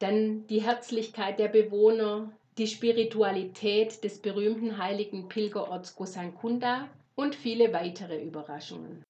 Dann 0.00 0.46
die 0.48 0.62
Herzlichkeit 0.62 1.38
der 1.38 1.48
Bewohner, 1.48 2.36
die 2.58 2.66
Spiritualität 2.66 4.02
des 4.02 4.22
berühmten 4.22 4.78
heiligen 4.78 5.28
Pilgerorts 5.28 5.94
Gosankunda 5.94 6.88
und 7.14 7.34
viele 7.34 7.72
weitere 7.72 8.22
Überraschungen. 8.22 9.04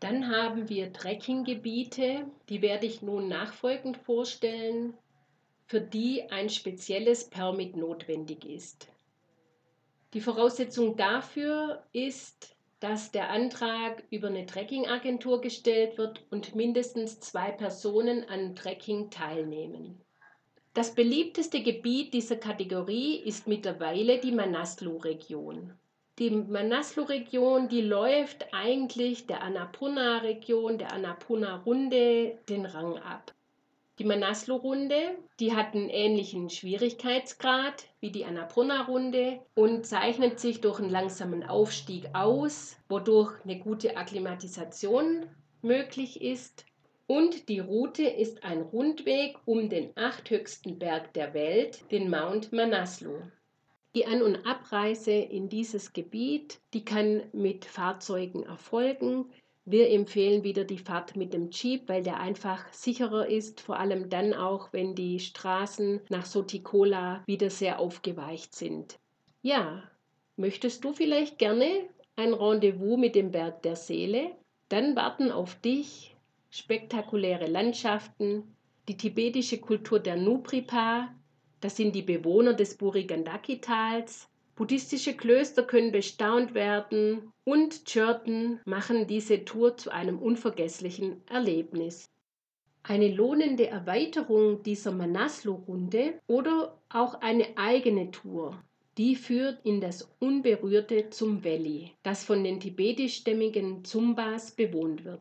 Dann 0.00 0.28
haben 0.28 0.68
wir 0.68 0.92
Trekkinggebiete, 0.92 2.24
die 2.48 2.62
werde 2.62 2.86
ich 2.86 3.02
nun 3.02 3.28
nachfolgend 3.28 3.96
vorstellen, 3.96 4.94
für 5.66 5.80
die 5.80 6.30
ein 6.30 6.48
spezielles 6.48 7.28
Permit 7.28 7.76
notwendig 7.76 8.44
ist. 8.44 8.88
Die 10.14 10.20
Voraussetzung 10.20 10.96
dafür 10.96 11.82
ist, 11.92 12.56
dass 12.80 13.10
der 13.10 13.28
Antrag 13.28 14.04
über 14.10 14.28
eine 14.28 14.46
Trekkingagentur 14.46 15.40
gestellt 15.40 15.98
wird 15.98 16.24
und 16.30 16.54
mindestens 16.54 17.20
zwei 17.20 17.50
Personen 17.50 18.26
an 18.28 18.54
Trekking 18.54 19.10
teilnehmen. 19.10 20.00
Das 20.74 20.94
beliebteste 20.94 21.62
Gebiet 21.62 22.14
dieser 22.14 22.36
Kategorie 22.36 23.16
ist 23.16 23.48
mittlerweile 23.48 24.18
die 24.18 24.32
Manaslu-Region. 24.32 25.72
Die 26.18 26.30
Manaslu-Region, 26.30 27.68
die 27.68 27.80
läuft 27.80 28.52
eigentlich 28.52 29.26
der 29.26 29.42
Annapurna-Region, 29.42 30.78
der 30.78 30.92
Annapurna-Runde 30.92 32.38
den 32.48 32.66
Rang 32.66 32.98
ab. 32.98 33.32
Die 33.98 34.04
Manaslu-Runde, 34.04 35.16
die 35.40 35.54
hat 35.54 35.74
einen 35.74 35.88
ähnlichen 35.88 36.50
Schwierigkeitsgrad 36.50 37.88
wie 38.00 38.12
die 38.12 38.24
Annapurna-Runde 38.24 39.40
und 39.54 39.86
zeichnet 39.86 40.38
sich 40.38 40.60
durch 40.60 40.78
einen 40.78 40.90
langsamen 40.90 41.42
Aufstieg 41.42 42.08
aus, 42.14 42.76
wodurch 42.88 43.32
eine 43.44 43.58
gute 43.58 43.96
Akklimatisation 43.96 45.26
möglich 45.62 46.20
ist 46.20 46.64
und 47.08 47.48
die 47.48 47.58
Route 47.58 48.02
ist 48.04 48.44
ein 48.44 48.60
Rundweg 48.60 49.38
um 49.46 49.70
den 49.70 49.96
achthöchsten 49.96 50.78
Berg 50.78 51.14
der 51.14 51.32
Welt, 51.32 51.90
den 51.90 52.10
Mount 52.10 52.52
Manaslu. 52.52 53.22
Die 53.94 54.04
An- 54.04 54.22
und 54.22 54.46
Abreise 54.46 55.12
in 55.12 55.48
dieses 55.48 55.94
Gebiet, 55.94 56.60
die 56.74 56.84
kann 56.84 57.22
mit 57.32 57.64
Fahrzeugen 57.64 58.42
erfolgen. 58.42 59.24
Wir 59.64 59.90
empfehlen 59.90 60.44
wieder 60.44 60.64
die 60.64 60.76
Fahrt 60.76 61.16
mit 61.16 61.32
dem 61.32 61.48
Jeep, 61.50 61.88
weil 61.88 62.02
der 62.02 62.20
einfach 62.20 62.70
sicherer 62.74 63.26
ist, 63.26 63.62
vor 63.62 63.78
allem 63.78 64.10
dann 64.10 64.34
auch, 64.34 64.74
wenn 64.74 64.94
die 64.94 65.18
Straßen 65.18 66.02
nach 66.10 66.26
Sotikola 66.26 67.22
wieder 67.26 67.48
sehr 67.48 67.80
aufgeweicht 67.80 68.54
sind. 68.54 68.98
Ja, 69.40 69.82
möchtest 70.36 70.84
du 70.84 70.92
vielleicht 70.92 71.38
gerne 71.38 71.88
ein 72.16 72.34
Rendezvous 72.34 72.98
mit 72.98 73.14
dem 73.14 73.30
Berg 73.30 73.62
der 73.62 73.76
Seele. 73.76 74.32
Dann 74.68 74.94
warten 74.94 75.30
auf 75.30 75.54
dich 75.54 76.14
spektakuläre 76.58 77.46
Landschaften, 77.46 78.54
die 78.88 78.96
tibetische 78.96 79.58
Kultur 79.58 80.00
der 80.00 80.16
Nupripa, 80.16 81.14
das 81.60 81.76
sind 81.76 81.94
die 81.94 82.02
Bewohner 82.02 82.54
des 82.54 82.76
Burigandaki-Tals, 82.76 84.28
buddhistische 84.56 85.14
Klöster 85.16 85.62
können 85.62 85.92
bestaunt 85.92 86.54
werden 86.54 87.32
und 87.44 87.84
Churton 87.84 88.60
machen 88.64 89.06
diese 89.06 89.44
Tour 89.44 89.76
zu 89.76 89.90
einem 89.90 90.18
unvergesslichen 90.18 91.22
Erlebnis. 91.30 92.10
Eine 92.82 93.08
lohnende 93.08 93.68
Erweiterung 93.68 94.62
dieser 94.62 94.92
Manaslu-Runde 94.92 96.20
oder 96.26 96.78
auch 96.88 97.20
eine 97.20 97.56
eigene 97.56 98.10
Tour 98.10 98.58
die 98.98 99.14
führt 99.14 99.64
in 99.64 99.80
das 99.80 100.12
unberührte 100.18 101.08
Zum 101.10 101.44
Valley, 101.44 101.92
das 102.02 102.24
von 102.24 102.42
den 102.42 102.58
tibetischstämmigen 102.58 103.84
Zumbas 103.84 104.50
bewohnt 104.50 105.04
wird. 105.04 105.20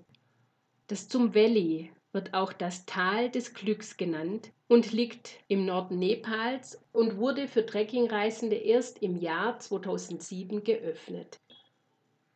Das 0.90 1.10
Zum 1.10 1.36
Valley 1.36 1.92
wird 2.14 2.34
auch 2.34 2.54
das 2.54 2.86
Tal 2.86 3.30
des 3.30 3.54
Glücks 3.54 3.98
genannt 3.98 4.54
und 4.70 4.94
liegt 4.94 5.32
im 5.50 5.66
Norden 5.66 6.00
Nepals 6.00 6.82
und 6.94 7.18
wurde 7.18 7.50
für 7.50 7.66
Trekkingreisende 7.66 8.56
erst 8.56 9.04
im 9.04 9.18
Jahr 9.18 9.60
2007 9.60 10.64
geöffnet. 10.64 11.42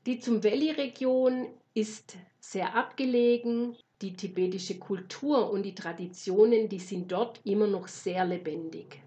Die 0.05 0.19
Zum 0.19 0.43
Valley-Region 0.43 1.47
ist 1.73 2.17
sehr 2.41 2.75
abgelegen. 2.75 3.77
Die 4.01 4.17
tibetische 4.17 4.79
Kultur 4.79 5.49
und 5.49 5.63
die 5.63 5.75
Traditionen, 5.75 6.67
die 6.67 6.79
sind 6.79 7.09
dort 7.13 7.39
immer 7.45 7.67
noch 7.67 7.87
sehr 7.87 8.25
lebendig. 8.25 9.01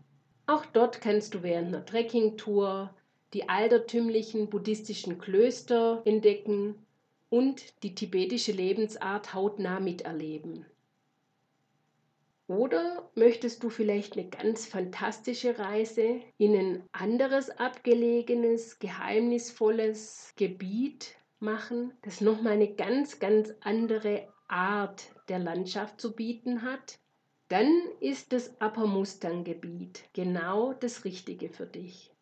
Auch 0.47 0.65
dort 0.65 1.03
kannst 1.03 1.35
du 1.35 1.43
während 1.43 1.69
einer 1.69 1.85
Trekkingtour 1.85 2.95
die 3.35 3.47
altertümlichen 3.49 4.49
buddhistischen 4.49 5.19
Klöster 5.19 6.01
entdecken 6.07 6.77
und 7.35 7.83
die 7.83 7.97
tibetische 7.97 8.53
Lebensart 8.53 9.35
hautnah 9.35 9.81
miterleben. 9.81 10.67
Oder 12.47 13.11
möchtest 13.17 13.65
du 13.65 13.71
vielleicht 13.71 14.17
eine 14.17 14.29
ganz 14.29 14.67
fantastische 14.67 15.59
Reise 15.59 16.21
in 16.39 16.55
ein 16.55 16.83
anderes 16.93 17.51
abgelegenes, 17.51 18.79
geheimnisvolles 18.79 20.35
Gebiet 20.37 21.17
machen, 21.41 21.93
das 22.03 22.21
nochmal 22.21 22.53
eine 22.53 22.73
ganz, 22.73 23.19
ganz 23.19 23.53
andere 23.63 24.29
Art 24.47 25.03
der 25.29 25.41
Landschaft 25.41 26.01
zu 26.01 26.15
bieten 26.15 26.63
hat? 26.63 27.01
dann 27.49 27.71
ist 28.01 28.33
das 28.33 28.57
Upper 28.61 28.87
Mustang-Gebiet 28.87 30.05
genau 30.13 30.73
das 30.73 31.05
Richtige 31.05 31.51
für 31.51 31.67
dich. 31.67 32.14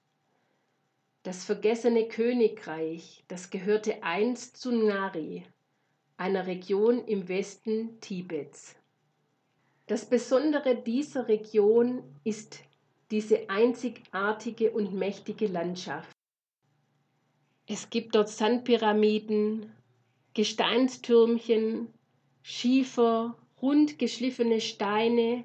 Das 1.25 1.45
vergessene 1.45 2.09
Königreich, 2.09 3.23
das 3.29 3.51
gehörte 3.51 4.03
einst 4.03 4.57
zu 4.57 4.73
Ngari, 4.73 5.45
einer 6.17 6.47
Region 6.49 7.05
im 7.07 7.29
Westen 7.29 8.01
Tibets. 8.01 8.75
Das 9.87 10.05
Besondere 10.05 10.75
dieser 10.75 11.29
Region 11.29 12.03
ist 12.25 12.61
diese 13.13 13.49
einzigartige 13.51 14.73
und 14.73 14.95
mächtige 14.95 15.47
Landschaft. 15.47 16.11
Es 17.69 17.89
gibt 17.91 18.15
dort 18.17 18.29
Sandpyramiden, 18.29 19.73
Gesteinstürmchen, 20.35 21.89
Schiefer, 22.43 23.37
rund 23.61 23.99
geschliffene 23.99 24.61
Steine, 24.61 25.45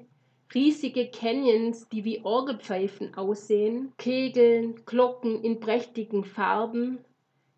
riesige 0.54 1.10
Canyons, 1.10 1.88
die 1.88 2.04
wie 2.04 2.24
Orgelpfeifen 2.24 3.14
aussehen, 3.14 3.92
Kegeln, 3.98 4.84
Glocken 4.86 5.42
in 5.42 5.60
prächtigen 5.60 6.24
Farben. 6.24 7.04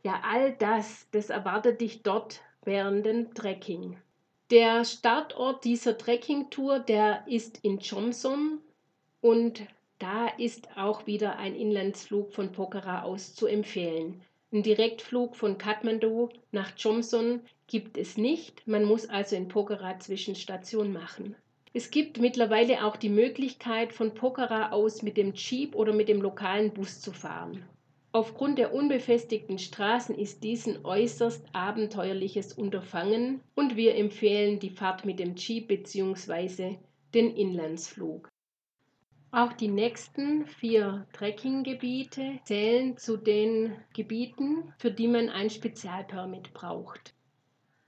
Ja, 0.03 0.21
all 0.25 0.53
das, 0.53 1.07
das 1.13 1.31
erwartet 1.31 1.81
dich 1.81 2.03
dort 2.03 2.41
während 2.65 3.07
dem 3.07 3.35
Trekking. 3.35 3.97
Der 4.51 4.85
Startort 4.85 5.65
dieser 5.65 5.97
Trekkingtour, 5.97 6.81
der 6.81 7.25
ist 7.29 7.59
in 7.63 7.79
Chomsom 7.79 8.61
und 9.21 9.63
da 10.01 10.27
ist 10.27 10.77
auch 10.77 11.07
wieder 11.07 11.37
ein 11.37 11.55
Inlandsflug 11.55 12.33
von 12.33 12.51
Pokhara 12.51 13.03
aus 13.03 13.35
zu 13.35 13.47
empfehlen. 13.47 14.23
Ein 14.53 14.65
Direktflug 14.65 15.37
von 15.37 15.59
Kathmandu 15.59 16.31
nach 16.51 16.73
Chomson 16.75 17.43
gibt 17.69 17.97
es 17.97 18.17
nicht. 18.17 18.67
Man 18.67 18.85
muss 18.85 19.09
also 19.09 19.37
in 19.37 19.47
Pokhara 19.47 20.01
Zwischenstation 20.01 20.93
machen. 20.93 21.37
Es 21.73 21.93
gibt 21.93 22.19
mittlerweile 22.19 22.85
auch 22.85 22.97
die 22.97 23.09
Möglichkeit, 23.09 23.93
von 23.93 24.13
Pokhara 24.13 24.73
aus 24.73 25.03
mit 25.03 25.17
dem 25.17 25.35
Jeep 25.35 25.77
oder 25.77 25.93
mit 25.93 26.09
dem 26.09 26.21
lokalen 26.21 26.73
Bus 26.73 27.01
zu 27.01 27.13
fahren. 27.13 27.65
Aufgrund 28.13 28.59
der 28.59 28.75
unbefestigten 28.75 29.61
Straßen 29.61 30.17
ist 30.17 30.43
dies 30.43 30.67
ein 30.67 30.85
äußerst 30.85 31.47
abenteuerliches 31.53 32.55
Unterfangen 32.55 33.41
und 33.55 33.77
wir 33.77 33.95
empfehlen 33.95 34.59
die 34.59 34.71
Fahrt 34.71 35.05
mit 35.05 35.21
dem 35.21 35.37
Jeep 35.37 35.69
bzw. 35.69 36.79
den 37.15 37.37
Inlandsflug. 37.37 38.29
Auch 39.31 39.53
die 39.53 39.69
nächsten 39.69 40.47
vier 40.47 41.07
Trekkinggebiete 41.13 42.41
zählen 42.43 42.97
zu 42.97 43.17
den 43.17 43.77
Gebieten, 43.95 44.75
für 44.77 44.91
die 44.91 45.07
man 45.07 45.29
ein 45.29 45.51
Spezialpermit 45.51 46.53
braucht. 46.53 47.15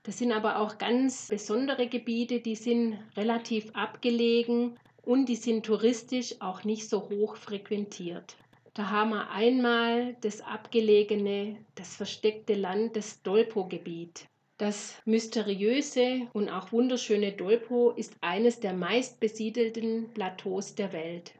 Das 0.03 0.17
sind 0.17 0.33
aber 0.33 0.59
auch 0.59 0.77
ganz 0.77 1.29
besondere 1.29 1.87
Gebiete, 1.87 2.41
die 2.41 2.55
sind 2.55 2.97
relativ 3.15 3.71
abgelegen 3.73 4.77
und 5.01 5.27
die 5.27 5.37
sind 5.37 5.65
touristisch 5.65 6.35
auch 6.41 6.65
nicht 6.65 6.89
so 6.89 7.09
hoch 7.09 7.37
frequentiert. 7.37 8.35
Da 8.73 8.89
haben 8.89 9.11
wir 9.11 9.29
einmal 9.29 10.15
das 10.21 10.41
abgelegene, 10.41 11.57
das 11.75 11.95
versteckte 11.95 12.55
Land, 12.55 12.95
das 12.95 13.21
Dolpo-Gebiet. 13.21 14.27
Das 14.57 14.95
mysteriöse 15.05 16.27
und 16.33 16.49
auch 16.49 16.71
wunderschöne 16.71 17.31
Dolpo 17.31 17.91
ist 17.91 18.13
eines 18.21 18.59
der 18.59 18.73
meistbesiedelten 18.73 20.09
Plateaus 20.13 20.75
der 20.75 20.91
Welt. 20.91 21.33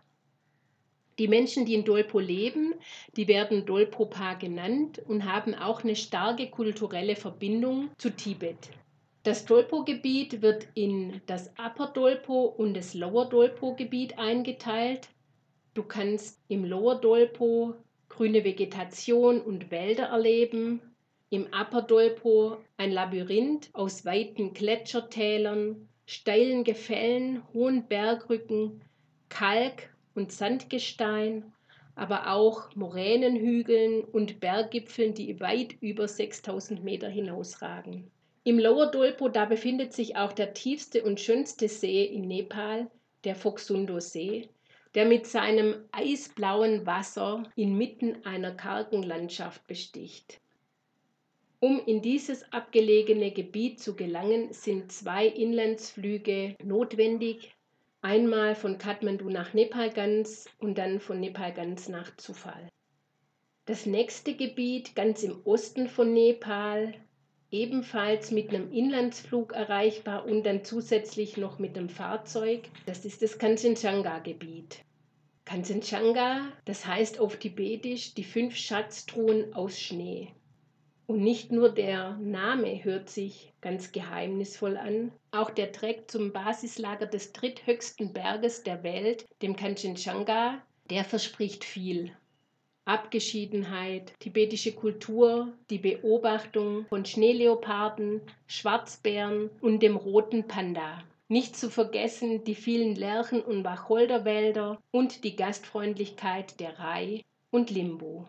Die 1.19 1.27
Menschen, 1.27 1.65
die 1.65 1.75
in 1.75 1.85
Dolpo 1.85 2.19
leben, 2.19 2.73
die 3.15 3.27
werden 3.27 3.65
Dolpopa 3.65 4.33
genannt 4.33 4.99
und 5.07 5.31
haben 5.31 5.53
auch 5.53 5.83
eine 5.83 5.95
starke 5.95 6.49
kulturelle 6.49 7.15
Verbindung 7.15 7.89
zu 7.97 8.09
Tibet. 8.09 8.69
Das 9.23 9.45
Dolpo-Gebiet 9.45 10.41
wird 10.41 10.67
in 10.73 11.21
das 11.27 11.49
Upper 11.57 11.87
Dolpo 11.87 12.43
und 12.45 12.73
das 12.73 12.93
Lower 12.93 13.29
Dolpo-Gebiet 13.29 14.17
eingeteilt. 14.17 15.07
Du 15.75 15.83
kannst 15.83 16.41
im 16.49 16.65
Lower 16.65 16.99
Dolpo 16.99 17.75
grüne 18.09 18.43
Vegetation 18.43 19.39
und 19.39 19.71
Wälder 19.71 20.05
erleben, 20.05 20.81
im 21.29 21.47
Upper 21.47 21.81
Dolpo 21.81 22.57
ein 22.77 22.91
Labyrinth 22.91 23.69
aus 23.73 24.05
weiten 24.05 24.53
Gletschertälern, 24.53 25.87
steilen 26.05 26.63
Gefällen, 26.63 27.41
hohen 27.53 27.87
Bergrücken, 27.87 28.81
Kalk 29.29 29.92
und 30.15 30.31
Sandgestein, 30.31 31.53
aber 31.95 32.31
auch 32.31 32.75
Moränenhügeln 32.75 34.03
und 34.03 34.39
Berggipfeln, 34.39 35.13
die 35.13 35.39
weit 35.39 35.75
über 35.81 36.07
6000 36.07 36.83
Meter 36.83 37.09
hinausragen. 37.09 38.09
Im 38.43 38.59
Lower 38.59 38.91
Dolpo, 38.91 39.29
da 39.29 39.45
befindet 39.45 39.93
sich 39.93 40.17
auch 40.17 40.33
der 40.33 40.53
tiefste 40.53 41.03
und 41.03 41.19
schönste 41.19 41.67
See 41.67 42.03
in 42.03 42.27
Nepal, 42.27 42.89
der 43.23 43.35
Foxundo-See, 43.35 44.49
der 44.95 45.05
mit 45.05 45.25
seinem 45.25 45.75
eisblauen 45.91 46.85
Wasser 46.85 47.43
inmitten 47.55 48.25
einer 48.25 48.51
kargen 48.51 49.03
Landschaft 49.03 49.65
besticht. 49.65 50.39
Um 51.59 51.81
in 51.85 52.01
dieses 52.01 52.51
abgelegene 52.51 53.31
Gebiet 53.31 53.79
zu 53.79 53.95
gelangen, 53.95 54.51
sind 54.51 54.91
zwei 54.91 55.25
Inlandsflüge 55.25 56.57
notwendig, 56.61 57.55
Einmal 58.05 58.53
von 58.53 58.77
Kathmandu 58.77 59.29
nach 59.29 59.53
Nepalgans 59.53 60.49
und 60.59 60.77
dann 60.77 60.99
von 60.99 61.21
Nepalgans 61.21 61.87
nach 61.87 62.13
Zufall. 62.17 62.67
Das 63.63 63.85
nächste 63.85 64.35
Gebiet 64.35 64.93
ganz 64.93 65.23
im 65.23 65.39
Osten 65.45 65.87
von 65.87 66.11
Nepal, 66.11 66.95
ebenfalls 67.49 68.29
mit 68.29 68.49
einem 68.49 68.73
Inlandsflug 68.73 69.53
erreichbar 69.53 70.25
und 70.25 70.45
dann 70.45 70.65
zusätzlich 70.65 71.37
noch 71.37 71.59
mit 71.59 71.77
einem 71.77 71.87
Fahrzeug, 71.87 72.63
das 72.85 73.05
ist 73.05 73.21
das 73.21 73.39
Kanchenjunga-Gebiet. 73.39 74.83
Kanchenjunga, 75.45 76.51
das 76.65 76.85
heißt 76.85 77.21
auf 77.21 77.37
Tibetisch 77.37 78.15
die 78.15 78.25
fünf 78.25 78.57
Schatztruhen 78.57 79.53
aus 79.53 79.79
Schnee. 79.79 80.27
Und 81.05 81.21
nicht 81.21 81.51
nur 81.51 81.69
der 81.69 82.17
Name 82.17 82.83
hört 82.83 83.09
sich 83.09 83.51
ganz 83.59 83.91
geheimnisvoll 83.91 84.77
an, 84.77 85.11
auch 85.31 85.49
der 85.49 85.73
Trek 85.73 86.09
zum 86.09 86.31
Basislager 86.31 87.05
des 87.05 87.33
dritthöchsten 87.33 88.13
Berges 88.13 88.63
der 88.63 88.83
Welt, 88.83 89.25
dem 89.41 89.55
Kanchenjunga, 89.55 90.61
der 90.89 91.03
verspricht 91.03 91.65
viel. 91.65 92.15
Abgeschiedenheit, 92.85 94.13
tibetische 94.19 94.73
Kultur, 94.73 95.53
die 95.69 95.77
Beobachtung 95.77 96.85
von 96.87 97.05
Schneeleoparden, 97.05 98.21
Schwarzbären 98.47 99.49
und 99.61 99.81
dem 99.81 99.95
roten 99.95 100.47
Panda. 100.47 101.01
Nicht 101.29 101.55
zu 101.55 101.69
vergessen 101.69 102.43
die 102.43 102.55
vielen 102.55 102.95
Lärchen- 102.95 103.41
und 103.41 103.63
Wacholderwälder 103.63 104.81
und 104.91 105.23
die 105.23 105.35
Gastfreundlichkeit 105.35 106.59
der 106.59 106.77
Rai 106.77 107.23
und 107.51 107.71
Limbo. 107.71 108.27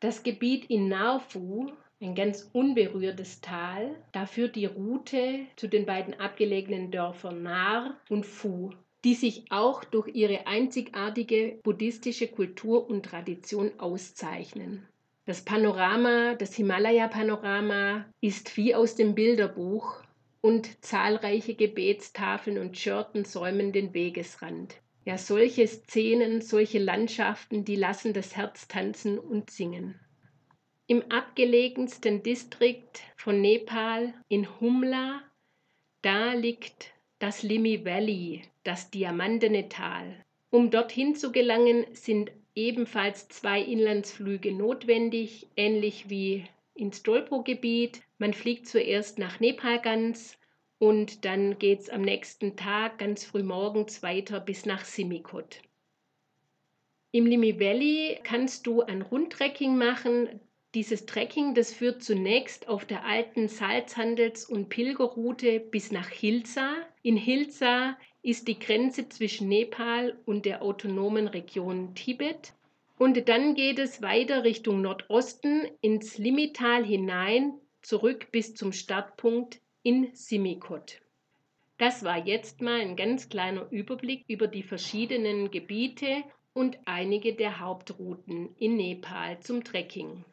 Das 0.00 0.22
Gebiet 0.22 0.66
in 0.66 0.88
Narfu 0.88 1.72
ein 2.00 2.14
ganz 2.14 2.48
unberührtes 2.52 3.40
Tal. 3.40 3.94
Da 4.12 4.26
führt 4.26 4.56
die 4.56 4.66
Route 4.66 5.46
zu 5.56 5.66
den 5.66 5.86
beiden 5.86 6.14
abgelegenen 6.14 6.90
Dörfern 6.90 7.42
Nar 7.42 8.00
und 8.08 8.26
Fu, 8.26 8.72
die 9.04 9.14
sich 9.14 9.44
auch 9.50 9.84
durch 9.84 10.08
ihre 10.08 10.46
einzigartige 10.46 11.58
buddhistische 11.62 12.28
Kultur 12.28 12.88
und 12.88 13.04
Tradition 13.04 13.72
auszeichnen. 13.78 14.86
Das 15.24 15.42
Panorama, 15.42 16.34
das 16.34 16.54
Himalaya-Panorama, 16.54 18.06
ist 18.20 18.56
wie 18.56 18.74
aus 18.74 18.94
dem 18.94 19.14
Bilderbuch 19.14 20.02
und 20.40 20.84
zahlreiche 20.84 21.54
Gebetstafeln 21.54 22.58
und 22.58 22.78
Schörten 22.78 23.24
säumen 23.24 23.72
den 23.72 23.92
Wegesrand. 23.92 24.76
Ja, 25.04 25.18
solche 25.18 25.66
Szenen, 25.66 26.42
solche 26.42 26.78
Landschaften, 26.78 27.64
die 27.64 27.76
lassen 27.76 28.12
das 28.12 28.36
Herz 28.36 28.68
tanzen 28.68 29.18
und 29.18 29.50
singen. 29.50 29.98
Im 30.88 31.02
abgelegensten 31.10 32.22
Distrikt 32.22 33.02
von 33.16 33.40
Nepal, 33.40 34.14
in 34.28 34.60
Humla, 34.60 35.20
da 36.02 36.32
liegt 36.32 36.92
das 37.18 37.42
Limi 37.42 37.84
Valley, 37.84 38.42
das 38.62 38.90
diamantene 38.92 39.68
Tal. 39.68 40.24
Um 40.50 40.70
dorthin 40.70 41.16
zu 41.16 41.32
gelangen, 41.32 41.86
sind 41.92 42.30
ebenfalls 42.54 43.28
zwei 43.28 43.60
Inlandsflüge 43.60 44.52
notwendig, 44.52 45.48
ähnlich 45.56 46.08
wie 46.08 46.44
ins 46.74 47.02
Dolpo-Gebiet. 47.02 48.00
Man 48.18 48.32
fliegt 48.32 48.68
zuerst 48.68 49.18
nach 49.18 49.40
Nepal 49.40 49.80
ganz 49.80 50.38
und 50.78 51.24
dann 51.24 51.58
geht 51.58 51.80
es 51.80 51.90
am 51.90 52.02
nächsten 52.02 52.56
Tag 52.56 52.98
ganz 52.98 53.24
früh 53.24 53.42
morgens 53.42 54.04
weiter 54.04 54.38
bis 54.38 54.66
nach 54.66 54.84
Simikot. 54.84 55.48
Im 57.10 57.26
Limi 57.26 57.58
Valley 57.58 58.20
kannst 58.22 58.66
du 58.66 58.82
ein 58.82 59.02
Rundtrekking 59.02 59.76
machen. 59.76 60.40
Dieses 60.76 61.06
Trekking, 61.06 61.54
das 61.54 61.72
führt 61.72 62.02
zunächst 62.02 62.68
auf 62.68 62.84
der 62.84 63.06
alten 63.06 63.48
Salzhandels- 63.48 64.44
und 64.44 64.68
Pilgerroute 64.68 65.58
bis 65.58 65.90
nach 65.90 66.10
Hilsa. 66.10 66.70
In 67.00 67.16
Hilsa 67.16 67.96
ist 68.20 68.46
die 68.46 68.58
Grenze 68.58 69.08
zwischen 69.08 69.48
Nepal 69.48 70.18
und 70.26 70.44
der 70.44 70.60
autonomen 70.60 71.28
Region 71.28 71.94
Tibet. 71.94 72.52
Und 72.98 73.26
dann 73.26 73.54
geht 73.54 73.78
es 73.78 74.02
weiter 74.02 74.44
Richtung 74.44 74.82
Nordosten 74.82 75.66
ins 75.80 76.18
Limital 76.18 76.84
hinein, 76.84 77.54
zurück 77.80 78.28
bis 78.30 78.54
zum 78.54 78.72
Startpunkt 78.72 79.62
in 79.82 80.14
Simikot. 80.14 81.00
Das 81.78 82.04
war 82.04 82.26
jetzt 82.26 82.60
mal 82.60 82.80
ein 82.80 82.96
ganz 82.96 83.30
kleiner 83.30 83.66
Überblick 83.70 84.26
über 84.28 84.46
die 84.46 84.62
verschiedenen 84.62 85.50
Gebiete 85.50 86.22
und 86.52 86.78
einige 86.84 87.32
der 87.32 87.60
Hauptrouten 87.60 88.54
in 88.58 88.76
Nepal 88.76 89.40
zum 89.40 89.64
Trekking. 89.64 90.26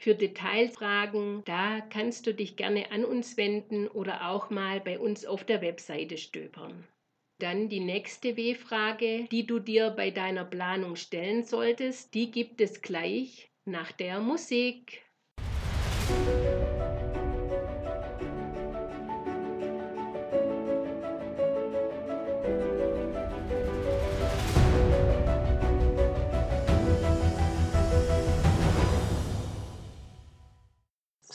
Für 0.00 0.14
Detailfragen, 0.14 1.42
da 1.44 1.80
kannst 1.80 2.26
du 2.28 2.32
dich 2.32 2.56
gerne 2.56 2.92
an 2.92 3.04
uns 3.04 3.36
wenden 3.36 3.88
oder 3.88 4.28
auch 4.28 4.48
mal 4.48 4.80
bei 4.80 4.98
uns 4.98 5.26
auf 5.26 5.42
der 5.42 5.60
Webseite 5.60 6.18
stöbern. 6.18 6.86
Dann 7.40 7.68
die 7.68 7.80
nächste 7.80 8.36
W-Frage, 8.36 9.26
die 9.30 9.46
du 9.46 9.58
dir 9.58 9.90
bei 9.90 10.10
deiner 10.10 10.44
Planung 10.44 10.94
stellen 10.94 11.42
solltest, 11.42 12.14
die 12.14 12.30
gibt 12.30 12.60
es 12.60 12.80
gleich 12.80 13.50
nach 13.64 13.90
der 13.90 14.20
Musik. 14.20 15.02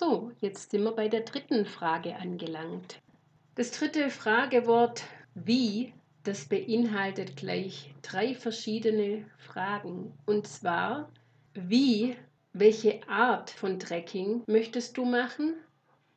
So, 0.03 0.33
jetzt 0.41 0.71
sind 0.71 0.83
wir 0.83 0.91
bei 0.91 1.07
der 1.07 1.21
dritten 1.21 1.65
Frage 1.65 2.17
angelangt. 2.17 2.99
Das 3.55 3.71
dritte 3.71 4.09
Fragewort 4.09 5.03
wie, 5.33 5.93
das 6.23 6.43
beinhaltet 6.49 7.37
gleich 7.37 7.93
drei 8.01 8.35
verschiedene 8.35 9.23
Fragen. 9.37 10.11
Und 10.25 10.45
zwar, 10.45 11.09
wie, 11.53 12.17
welche 12.51 12.99
Art 13.07 13.49
von 13.49 13.79
Trekking 13.79 14.43
möchtest 14.45 14.97
du 14.97 15.05
machen? 15.05 15.53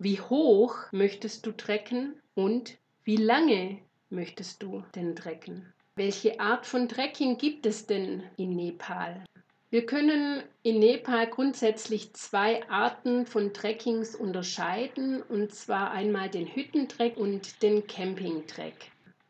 Wie 0.00 0.20
hoch 0.20 0.74
möchtest 0.90 1.46
du 1.46 1.52
trecken? 1.52 2.16
Und 2.34 2.78
wie 3.04 3.16
lange 3.16 3.78
möchtest 4.10 4.64
du 4.64 4.82
denn 4.96 5.14
trecken? 5.14 5.72
Welche 5.94 6.40
Art 6.40 6.66
von 6.66 6.88
Trekking 6.88 7.38
gibt 7.38 7.66
es 7.66 7.86
denn 7.86 8.24
in 8.36 8.56
Nepal? 8.56 9.22
Wir 9.76 9.84
können 9.84 10.42
in 10.62 10.78
Nepal 10.78 11.26
grundsätzlich 11.26 12.14
zwei 12.14 12.66
Arten 12.70 13.26
von 13.26 13.52
Trekkings 13.52 14.16
unterscheiden, 14.16 15.20
und 15.20 15.52
zwar 15.52 15.90
einmal 15.90 16.30
den 16.30 16.46
Hüttentrek 16.46 17.18
und 17.18 17.62
den 17.62 17.86
Campingtrek. 17.86 18.72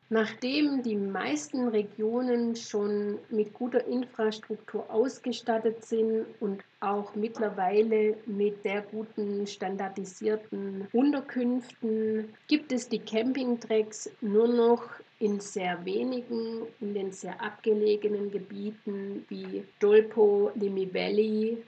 Nachdem 0.09 0.85
die 0.85 0.94
meisten 0.94 1.66
Regionen 1.66 2.54
schon 2.54 3.18
mit 3.28 3.54
guter 3.54 3.85
Infrastruktur 3.88 4.88
ausgestattet 4.88 5.85
sind 5.85 6.26
und 6.38 6.62
auch 6.78 7.16
mittlerweile 7.16 8.16
mit 8.26 8.62
sehr 8.62 8.82
guten 8.82 9.48
standardisierten 9.48 10.87
Unterkünften, 10.92 12.32
gibt 12.46 12.70
es 12.70 12.88
die 12.88 13.00
Campingtracks 13.00 14.09
nur 14.20 14.46
noch 14.46 14.90
in 15.18 15.40
sehr 15.40 15.83
wenigen, 15.85 16.66
in 16.81 16.94
den 16.94 17.12
sehr 17.12 17.40
abgelegenen 17.40 18.31
Gebieten 18.31 19.24
wie 19.29 19.64
Dolpo, 19.81 20.50
Limi 20.55 20.92
Valley, 20.92 21.64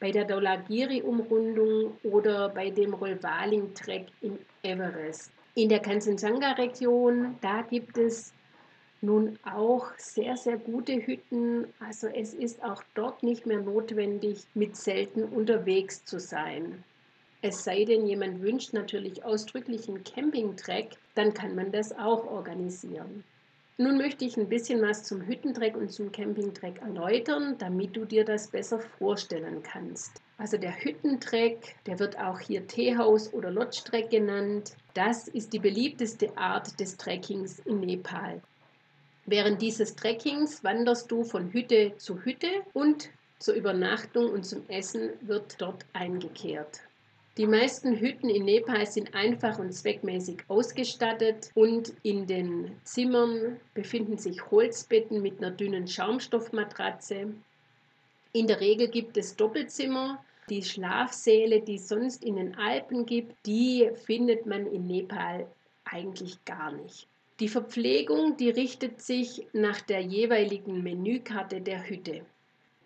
bei 0.00 0.10
der 0.10 0.24
Dolagiri-Umrundung 0.24 1.96
oder 2.02 2.48
bei 2.48 2.70
dem 2.70 2.94
Rolvaling-Trek 2.94 4.06
im 4.20 4.38
Everest. 4.62 5.32
In 5.54 5.68
der 5.68 5.80
Kanchenjunga-Region, 5.80 7.36
da 7.40 7.62
gibt 7.62 7.96
es 7.96 8.34
nun 9.00 9.38
auch 9.44 9.86
sehr, 9.96 10.36
sehr 10.36 10.58
gute 10.58 10.94
Hütten. 10.94 11.66
Also 11.80 12.08
es 12.08 12.34
ist 12.34 12.62
auch 12.62 12.82
dort 12.94 13.22
nicht 13.22 13.46
mehr 13.46 13.60
notwendig, 13.60 14.44
mit 14.54 14.76
Zelten 14.76 15.24
unterwegs 15.24 16.04
zu 16.04 16.18
sein. 16.18 16.82
Es 17.42 17.64
sei 17.64 17.84
denn, 17.84 18.06
jemand 18.06 18.42
wünscht 18.42 18.72
natürlich 18.72 19.24
ausdrücklich 19.24 19.88
einen 19.88 20.02
Campingtreck, 20.02 20.96
dann 21.16 21.34
kann 21.34 21.54
man 21.54 21.72
das 21.72 21.92
auch 21.92 22.26
organisieren. 22.26 23.24
Nun 23.78 23.98
möchte 23.98 24.24
ich 24.24 24.38
ein 24.38 24.48
bisschen 24.48 24.80
was 24.80 25.04
zum 25.04 25.26
Hüttentreck 25.26 25.76
und 25.76 25.92
zum 25.92 26.10
Campingtreck 26.10 26.80
erläutern, 26.80 27.56
damit 27.58 27.94
du 27.94 28.06
dir 28.06 28.24
das 28.24 28.48
besser 28.48 28.78
vorstellen 28.78 29.62
kannst. 29.62 30.22
Also 30.38 30.56
der 30.56 30.72
Hüttentreck, 30.82 31.76
der 31.84 31.98
wird 31.98 32.18
auch 32.18 32.40
hier 32.40 32.66
Teehaus 32.66 33.34
oder 33.34 33.50
Lodge-Treck 33.50 34.08
genannt. 34.08 34.74
Das 34.94 35.28
ist 35.28 35.52
die 35.52 35.58
beliebteste 35.58 36.34
Art 36.38 36.80
des 36.80 36.96
Trekkings 36.96 37.58
in 37.60 37.80
Nepal. 37.80 38.40
Während 39.26 39.60
dieses 39.60 39.94
Trekkings 39.94 40.64
wanderst 40.64 41.10
du 41.10 41.24
von 41.24 41.52
Hütte 41.52 41.92
zu 41.98 42.24
Hütte 42.24 42.48
und 42.72 43.10
zur 43.38 43.54
Übernachtung 43.54 44.30
und 44.30 44.46
zum 44.46 44.66
Essen 44.68 45.10
wird 45.20 45.60
dort 45.60 45.84
eingekehrt. 45.92 46.80
Die 47.36 47.46
meisten 47.46 48.00
Hütten 48.00 48.30
in 48.30 48.46
Nepal 48.46 48.86
sind 48.86 49.14
einfach 49.14 49.58
und 49.58 49.70
zweckmäßig 49.70 50.44
ausgestattet 50.48 51.50
und 51.54 51.92
in 52.02 52.26
den 52.26 52.72
Zimmern 52.82 53.60
befinden 53.74 54.16
sich 54.16 54.50
Holzbetten 54.50 55.20
mit 55.20 55.38
einer 55.38 55.50
dünnen 55.50 55.86
Schaumstoffmatratze. 55.86 57.34
In 58.32 58.46
der 58.46 58.60
Regel 58.60 58.88
gibt 58.88 59.18
es 59.18 59.36
Doppelzimmer. 59.36 60.24
Die 60.48 60.62
Schlafsäle, 60.62 61.60
die 61.60 61.74
es 61.74 61.88
sonst 61.88 62.24
in 62.24 62.36
den 62.36 62.54
Alpen 62.54 63.04
gibt, 63.04 63.34
die 63.44 63.90
findet 64.06 64.46
man 64.46 64.66
in 64.66 64.86
Nepal 64.86 65.46
eigentlich 65.84 66.42
gar 66.46 66.72
nicht. 66.72 67.06
Die 67.38 67.48
Verpflegung, 67.48 68.38
die 68.38 68.48
richtet 68.48 69.02
sich 69.02 69.46
nach 69.52 69.82
der 69.82 70.00
jeweiligen 70.00 70.82
Menükarte 70.82 71.60
der 71.60 71.86
Hütte. 71.86 72.24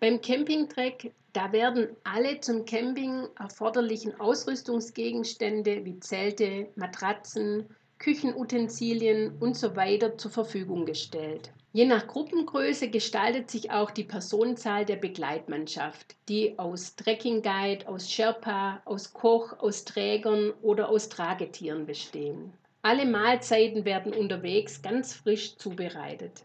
Beim 0.01 0.19
Campingtrek, 0.19 1.13
da 1.33 1.51
werden 1.51 1.87
alle 2.03 2.39
zum 2.41 2.65
Camping 2.65 3.27
erforderlichen 3.39 4.19
Ausrüstungsgegenstände 4.19 5.85
wie 5.85 5.99
Zelte, 5.99 6.67
Matratzen, 6.75 7.69
Küchenutensilien 7.99 9.37
und 9.39 9.55
so 9.55 9.71
zur 10.17 10.31
Verfügung 10.31 10.85
gestellt. 10.85 11.51
Je 11.73 11.85
nach 11.85 12.05
Gruppengröße 12.07 12.89
gestaltet 12.89 13.49
sich 13.49 13.71
auch 13.71 13.91
die 13.91 14.03
Personenzahl 14.03 14.85
der 14.85 14.97
Begleitmannschaft, 14.97 16.17
die 16.27 16.59
aus 16.59 16.97
Trekkingguide, 16.97 17.87
aus 17.87 18.11
Sherpa, 18.11 18.81
aus 18.83 19.13
Koch, 19.13 19.57
aus 19.59 19.85
Trägern 19.85 20.51
oder 20.61 20.89
aus 20.89 21.07
Tragetieren 21.07 21.85
bestehen. 21.85 22.51
Alle 22.81 23.05
Mahlzeiten 23.05 23.85
werden 23.85 24.13
unterwegs 24.13 24.81
ganz 24.81 25.13
frisch 25.13 25.55
zubereitet. 25.55 26.43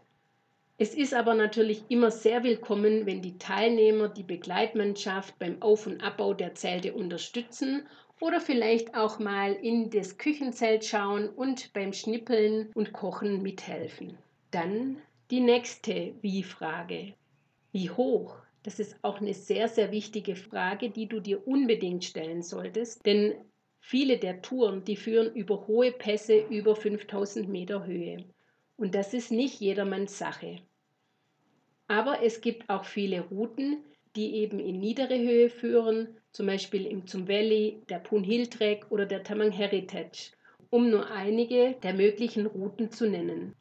Es 0.79 0.93
ist 0.93 1.15
aber 1.15 1.33
natürlich 1.33 1.81
immer 1.89 2.11
sehr 2.11 2.43
willkommen, 2.43 3.07
wenn 3.07 3.23
die 3.23 3.39
Teilnehmer 3.39 4.09
die 4.09 4.21
Begleitmannschaft 4.21 5.39
beim 5.39 5.59
Auf- 5.59 5.87
und 5.87 6.03
Abbau 6.03 6.35
der 6.35 6.53
Zelte 6.53 6.93
unterstützen 6.93 7.87
oder 8.21 8.39
vielleicht 8.39 8.95
auch 8.95 9.17
mal 9.17 9.53
in 9.53 9.89
das 9.89 10.19
Küchenzelt 10.19 10.85
schauen 10.85 11.29
und 11.29 11.73
beim 11.73 11.93
Schnippeln 11.93 12.69
und 12.75 12.93
Kochen 12.93 13.41
mithelfen. 13.41 14.19
Dann 14.51 14.97
die 15.31 15.39
nächste 15.39 16.13
Wie-Frage. 16.21 17.15
Wie 17.71 17.89
hoch? 17.89 18.35
Das 18.61 18.79
ist 18.79 18.97
auch 19.01 19.19
eine 19.19 19.33
sehr, 19.33 19.69
sehr 19.69 19.91
wichtige 19.91 20.35
Frage, 20.35 20.91
die 20.91 21.07
du 21.07 21.19
dir 21.19 21.47
unbedingt 21.47 22.05
stellen 22.05 22.43
solltest, 22.43 23.03
denn 23.03 23.33
viele 23.79 24.19
der 24.19 24.43
Touren, 24.43 24.83
die 24.83 24.95
führen 24.95 25.33
über 25.33 25.65
hohe 25.65 25.91
Pässe 25.91 26.37
über 26.37 26.75
5000 26.75 27.49
Meter 27.49 27.83
Höhe. 27.87 28.25
Und 28.75 28.93
das 28.93 29.15
ist 29.15 29.31
nicht 29.31 29.59
jedermanns 29.59 30.19
Sache. 30.19 30.59
Aber 31.87 32.21
es 32.21 32.41
gibt 32.41 32.69
auch 32.69 32.85
viele 32.85 33.21
Routen, 33.21 33.83
die 34.15 34.35
eben 34.35 34.59
in 34.59 34.79
niedere 34.79 35.17
Höhe 35.17 35.49
führen, 35.49 36.17
zum 36.31 36.47
Beispiel 36.47 36.85
im 36.85 37.07
Zum 37.07 37.27
Valley, 37.27 37.83
der 37.89 37.99
Pun 37.99 38.23
Hill 38.23 38.47
Trek 38.47 38.85
oder 38.89 39.05
der 39.05 39.23
Tamang 39.23 39.51
Heritage, 39.51 40.31
um 40.69 40.89
nur 40.89 41.09
einige 41.09 41.75
der 41.83 41.93
möglichen 41.93 42.45
Routen 42.45 42.91
zu 42.91 43.09
nennen. 43.09 43.53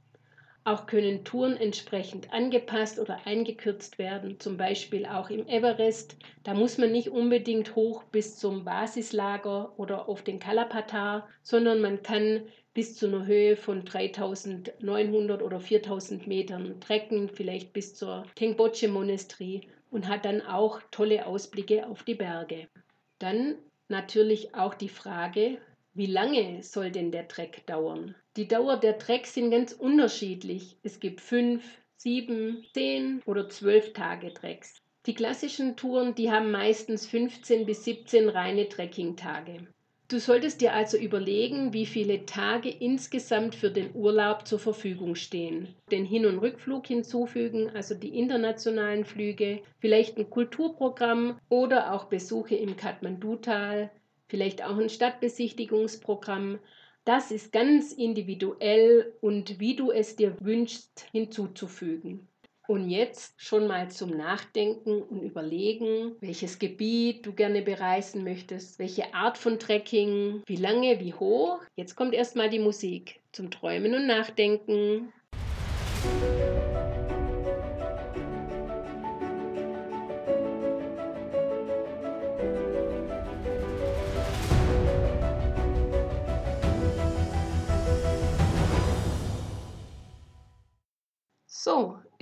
Auch 0.66 0.86
können 0.86 1.22
Touren 1.22 1.56
entsprechend 1.56 2.32
angepasst 2.32 2.98
oder 2.98 3.24
eingekürzt 3.24 4.00
werden, 4.00 4.40
zum 4.40 4.56
Beispiel 4.56 5.06
auch 5.06 5.30
im 5.30 5.46
Everest. 5.46 6.16
Da 6.42 6.54
muss 6.54 6.76
man 6.76 6.90
nicht 6.90 7.08
unbedingt 7.08 7.76
hoch 7.76 8.02
bis 8.02 8.36
zum 8.36 8.64
Basislager 8.64 9.78
oder 9.78 10.08
auf 10.08 10.22
den 10.22 10.40
Kalapatar, 10.40 11.28
sondern 11.40 11.80
man 11.80 12.02
kann 12.02 12.42
bis 12.74 12.96
zu 12.96 13.06
einer 13.06 13.26
Höhe 13.26 13.54
von 13.56 13.84
3900 13.84 15.40
oder 15.40 15.60
4000 15.60 16.26
Metern 16.26 16.80
trecken, 16.80 17.28
vielleicht 17.28 17.72
bis 17.72 17.94
zur 17.94 18.24
Tengboche 18.34 18.88
Monastery 18.88 19.68
und 19.92 20.08
hat 20.08 20.24
dann 20.24 20.42
auch 20.42 20.80
tolle 20.90 21.26
Ausblicke 21.26 21.86
auf 21.86 22.02
die 22.02 22.16
Berge. 22.16 22.66
Dann 23.20 23.54
natürlich 23.86 24.56
auch 24.56 24.74
die 24.74 24.88
Frage, 24.88 25.58
wie 25.96 26.06
lange 26.06 26.62
soll 26.62 26.90
denn 26.90 27.10
der 27.10 27.26
Trek 27.26 27.66
dauern? 27.66 28.14
Die 28.36 28.46
Dauer 28.46 28.76
der 28.76 28.98
Treks 28.98 29.34
sind 29.34 29.50
ganz 29.50 29.72
unterschiedlich. 29.72 30.76
Es 30.82 31.00
gibt 31.00 31.22
fünf, 31.22 31.64
sieben, 31.96 32.64
zehn 32.74 33.22
oder 33.24 33.48
zwölf 33.48 33.94
Tage 33.94 34.34
Treks. 34.34 34.74
Die 35.06 35.14
klassischen 35.14 35.76
Touren, 35.76 36.14
die 36.14 36.30
haben 36.30 36.50
meistens 36.50 37.06
15 37.06 37.64
bis 37.64 37.84
17 37.84 38.28
reine 38.28 38.68
Trekkingtage. 38.68 39.66
Du 40.08 40.20
solltest 40.20 40.60
dir 40.60 40.72
also 40.72 40.96
überlegen, 40.96 41.72
wie 41.72 41.86
viele 41.86 42.26
Tage 42.26 42.68
insgesamt 42.68 43.54
für 43.54 43.70
den 43.70 43.90
Urlaub 43.94 44.46
zur 44.46 44.60
Verfügung 44.60 45.16
stehen. 45.16 45.74
Den 45.90 46.04
Hin- 46.04 46.26
und 46.26 46.38
Rückflug 46.38 46.86
hinzufügen, 46.86 47.70
also 47.74 47.94
die 47.94 48.16
internationalen 48.16 49.04
Flüge, 49.04 49.62
vielleicht 49.78 50.16
ein 50.16 50.30
Kulturprogramm 50.30 51.40
oder 51.48 51.92
auch 51.92 52.04
Besuche 52.04 52.54
im 52.54 52.76
Kathmandu-Tal, 52.76 53.90
vielleicht 54.28 54.64
auch 54.64 54.76
ein 54.76 54.88
Stadtbesichtigungsprogramm. 54.88 56.58
Das 57.04 57.30
ist 57.30 57.52
ganz 57.52 57.92
individuell 57.92 59.14
und 59.20 59.60
wie 59.60 59.76
du 59.76 59.92
es 59.92 60.16
dir 60.16 60.36
wünschst 60.40 61.06
hinzuzufügen. 61.12 62.28
Und 62.68 62.90
jetzt 62.90 63.40
schon 63.40 63.68
mal 63.68 63.90
zum 63.90 64.10
Nachdenken 64.10 65.02
und 65.02 65.22
Überlegen, 65.22 66.16
welches 66.20 66.58
Gebiet 66.58 67.24
du 67.24 67.32
gerne 67.32 67.62
bereisen 67.62 68.24
möchtest, 68.24 68.80
welche 68.80 69.14
Art 69.14 69.38
von 69.38 69.60
Trekking, 69.60 70.42
wie 70.46 70.56
lange, 70.56 70.98
wie 70.98 71.14
hoch. 71.14 71.60
Jetzt 71.76 71.94
kommt 71.94 72.12
erstmal 72.12 72.50
die 72.50 72.58
Musik 72.58 73.20
zum 73.30 73.52
Träumen 73.52 73.94
und 73.94 74.06
Nachdenken. 74.06 75.12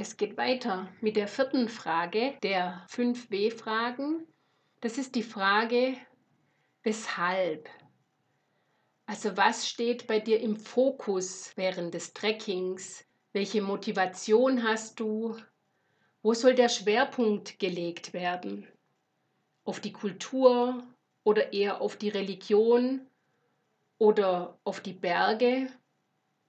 Es 0.04 0.18
geht 0.18 0.36
weiter 0.36 0.86
mit 1.00 1.16
der 1.16 1.26
vierten 1.26 1.66
Frage 1.66 2.34
der 2.42 2.86
5W-Fragen. 2.90 4.26
Das 4.82 4.98
ist 4.98 5.14
die 5.14 5.22
Frage, 5.22 5.96
weshalb? 6.82 7.70
Also 9.06 9.34
was 9.38 9.66
steht 9.66 10.06
bei 10.06 10.20
dir 10.20 10.40
im 10.40 10.56
Fokus 10.56 11.52
während 11.56 11.94
des 11.94 12.12
Trekkings? 12.12 13.06
Welche 13.32 13.62
Motivation 13.62 14.62
hast 14.62 15.00
du? 15.00 15.38
Wo 16.20 16.34
soll 16.34 16.54
der 16.54 16.68
Schwerpunkt 16.68 17.58
gelegt 17.58 18.12
werden? 18.12 18.68
Auf 19.64 19.80
die 19.80 19.94
Kultur 19.94 20.86
oder 21.22 21.54
eher 21.54 21.80
auf 21.80 21.96
die 21.96 22.10
Religion 22.10 23.06
oder 23.96 24.58
auf 24.64 24.82
die 24.82 24.92
Berge 24.92 25.70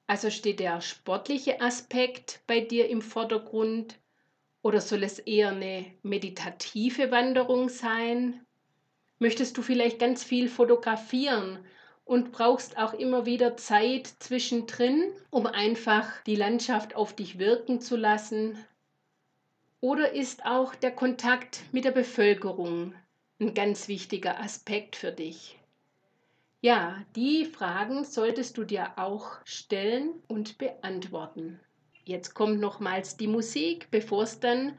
also 0.07 0.29
steht 0.29 0.59
der 0.59 0.81
sportliche 0.81 1.61
Aspekt 1.61 2.41
bei 2.47 2.59
dir 2.59 2.89
im 2.89 3.01
Vordergrund 3.01 3.97
oder 4.61 4.81
soll 4.81 5.03
es 5.03 5.19
eher 5.19 5.49
eine 5.49 5.85
meditative 6.03 7.11
Wanderung 7.11 7.69
sein? 7.69 8.45
Möchtest 9.19 9.57
du 9.57 9.61
vielleicht 9.61 9.99
ganz 9.99 10.23
viel 10.23 10.49
fotografieren 10.49 11.59
und 12.03 12.31
brauchst 12.31 12.77
auch 12.77 12.93
immer 12.93 13.25
wieder 13.25 13.57
Zeit 13.57 14.07
zwischendrin, 14.19 15.11
um 15.31 15.47
einfach 15.47 16.21
die 16.23 16.35
Landschaft 16.35 16.95
auf 16.95 17.15
dich 17.15 17.39
wirken 17.39 17.81
zu 17.81 17.95
lassen? 17.95 18.57
Oder 19.81 20.13
ist 20.13 20.45
auch 20.45 20.75
der 20.75 20.91
Kontakt 20.91 21.61
mit 21.71 21.85
der 21.85 21.91
Bevölkerung 21.91 22.93
ein 23.39 23.53
ganz 23.53 23.87
wichtiger 23.87 24.39
Aspekt 24.39 24.95
für 24.95 25.11
dich? 25.11 25.59
Ja, 26.65 27.05
die 27.15 27.45
Fragen 27.45 28.05
solltest 28.05 28.57
du 28.57 28.63
dir 28.63 28.97
auch 28.97 29.37
stellen 29.45 30.15
und 30.27 30.57
beantworten. 30.57 31.59
Jetzt 32.05 32.33
kommt 32.33 32.59
nochmals 32.59 33.17
die 33.17 33.27
Musik, 33.27 33.91
bevor 33.91 34.23
es 34.23 34.39
dann 34.39 34.75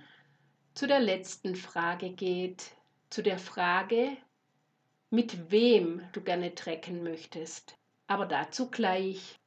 zu 0.74 0.88
der 0.88 0.98
letzten 0.98 1.54
Frage 1.54 2.10
geht, 2.10 2.72
zu 3.08 3.22
der 3.22 3.38
Frage, 3.38 4.16
mit 5.10 5.52
wem 5.52 6.02
du 6.12 6.22
gerne 6.22 6.56
trecken 6.56 7.04
möchtest. 7.04 7.76
Aber 8.08 8.26
dazu 8.26 8.68
gleich. 8.68 9.38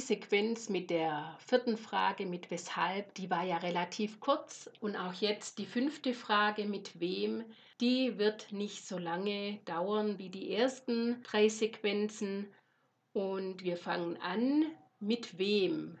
Die 0.00 0.06
Sequenz 0.06 0.70
mit 0.70 0.88
der 0.88 1.36
vierten 1.46 1.76
Frage 1.76 2.24
mit 2.24 2.50
weshalb, 2.50 3.12
die 3.16 3.28
war 3.28 3.44
ja 3.44 3.58
relativ 3.58 4.18
kurz 4.18 4.70
und 4.80 4.96
auch 4.96 5.12
jetzt 5.12 5.58
die 5.58 5.66
fünfte 5.66 6.14
Frage 6.14 6.64
mit 6.64 6.98
wem, 7.00 7.44
die 7.82 8.16
wird 8.16 8.50
nicht 8.50 8.86
so 8.88 8.96
lange 8.96 9.58
dauern 9.66 10.16
wie 10.16 10.30
die 10.30 10.54
ersten 10.54 11.22
drei 11.22 11.50
Sequenzen 11.50 12.48
und 13.12 13.62
wir 13.62 13.76
fangen 13.76 14.16
an 14.22 14.64
mit 15.00 15.36
wem. 15.36 15.98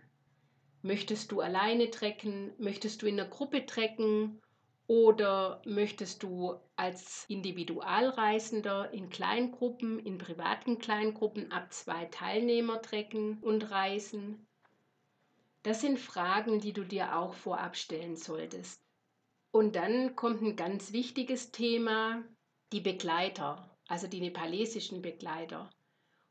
Möchtest 0.80 1.30
du 1.30 1.42
alleine 1.42 1.90
trecken? 1.90 2.54
Möchtest 2.56 3.02
du 3.02 3.06
in 3.06 3.20
einer 3.20 3.28
Gruppe 3.28 3.66
trecken? 3.66 4.40
Oder 4.90 5.62
möchtest 5.66 6.24
du 6.24 6.58
als 6.74 7.24
Individualreisender 7.28 8.92
in 8.92 9.08
Kleingruppen, 9.08 10.00
in 10.00 10.18
privaten 10.18 10.80
Kleingruppen 10.80 11.52
ab 11.52 11.72
zwei 11.72 12.06
Teilnehmer 12.06 12.82
trecken 12.82 13.38
und 13.40 13.70
reisen? 13.70 14.48
Das 15.62 15.80
sind 15.80 16.00
Fragen, 16.00 16.58
die 16.58 16.72
du 16.72 16.82
dir 16.82 17.16
auch 17.16 17.34
vorab 17.34 17.76
stellen 17.76 18.16
solltest. 18.16 18.82
Und 19.52 19.76
dann 19.76 20.16
kommt 20.16 20.42
ein 20.42 20.56
ganz 20.56 20.92
wichtiges 20.92 21.52
Thema, 21.52 22.24
die 22.72 22.80
Begleiter, 22.80 23.70
also 23.86 24.08
die 24.08 24.20
nepalesischen 24.20 25.02
Begleiter. 25.02 25.70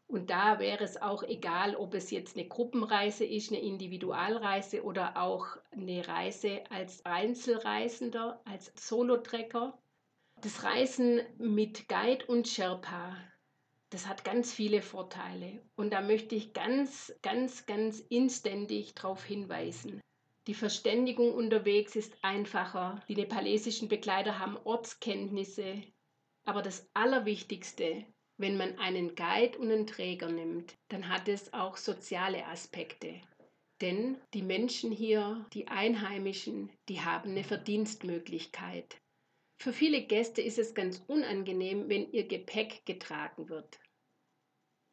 Und 0.09 0.31
da 0.31 0.59
wäre 0.59 0.83
es 0.83 0.99
auch 0.99 1.21
egal, 1.21 1.75
ob 1.75 1.93
es 1.93 2.09
jetzt 2.09 2.35
eine 2.35 2.47
Gruppenreise 2.47 3.23
ist, 3.23 3.51
eine 3.51 3.61
Individualreise 3.61 4.83
oder 4.83 5.15
auch 5.17 5.45
eine 5.69 6.07
Reise 6.07 6.63
als 6.71 7.05
Einzelreisender, 7.05 8.41
als 8.43 8.73
Solotrecker. 8.75 9.77
Das 10.41 10.63
Reisen 10.63 11.21
mit 11.37 11.87
Guide 11.87 12.25
und 12.25 12.47
Sherpa, 12.47 13.17
das 13.91 14.07
hat 14.07 14.23
ganz 14.23 14.51
viele 14.51 14.81
Vorteile. 14.81 15.61
Und 15.75 15.93
da 15.93 16.01
möchte 16.01 16.33
ich 16.33 16.53
ganz, 16.53 17.13
ganz, 17.21 17.67
ganz 17.67 17.99
inständig 17.99 18.95
darauf 18.95 19.23
hinweisen. 19.23 20.01
Die 20.47 20.55
Verständigung 20.55 21.35
unterwegs 21.35 21.95
ist 21.95 22.17
einfacher. 22.23 23.03
Die 23.09 23.15
nepalesischen 23.15 23.89
Begleiter 23.89 24.39
haben 24.39 24.57
Ortskenntnisse. 24.63 25.83
Aber 26.45 26.63
das 26.63 26.89
Allerwichtigste, 26.95 28.07
wenn 28.39 28.57
man 28.57 28.79
einen 28.79 29.15
Guide 29.15 29.59
und 29.59 29.69
einen 29.71 29.85
Träger 29.85 30.29
nimmt, 30.29 30.75
dann 30.87 31.09
hat 31.09 31.27
es 31.27 31.53
auch 31.53 31.77
soziale 31.77 32.45
Aspekte. 32.47 33.21
Denn 33.81 34.17
die 34.33 34.41
Menschen 34.41 34.91
hier, 34.91 35.45
die 35.53 35.67
Einheimischen, 35.67 36.71
die 36.87 37.01
haben 37.01 37.31
eine 37.31 37.43
Verdienstmöglichkeit. 37.43 38.97
Für 39.61 39.73
viele 39.73 40.01
Gäste 40.01 40.41
ist 40.41 40.57
es 40.57 40.73
ganz 40.73 41.03
unangenehm, 41.07 41.89
wenn 41.89 42.11
ihr 42.11 42.27
Gepäck 42.27 42.85
getragen 42.85 43.49
wird. 43.49 43.79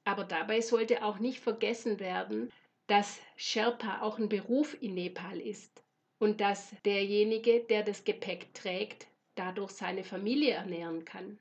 Aber 0.04 0.24
dabei 0.24 0.60
sollte 0.60 1.04
auch 1.04 1.20
nicht 1.20 1.40
vergessen 1.40 2.00
werden, 2.00 2.52
dass 2.88 3.20
Sherpa 3.36 4.02
auch 4.02 4.18
ein 4.18 4.28
Beruf 4.28 4.76
in 4.80 4.94
Nepal 4.94 5.40
ist. 5.40 5.82
und 6.18 6.40
dass 6.40 6.74
derjenige, 6.84 7.60
der 7.64 7.82
das 7.82 8.04
Gepäck 8.04 8.54
trägt, 8.54 9.06
dadurch 9.34 9.72
seine 9.72 10.02
Familie 10.02 10.54
ernähren 10.54 11.04
kann. 11.04 11.38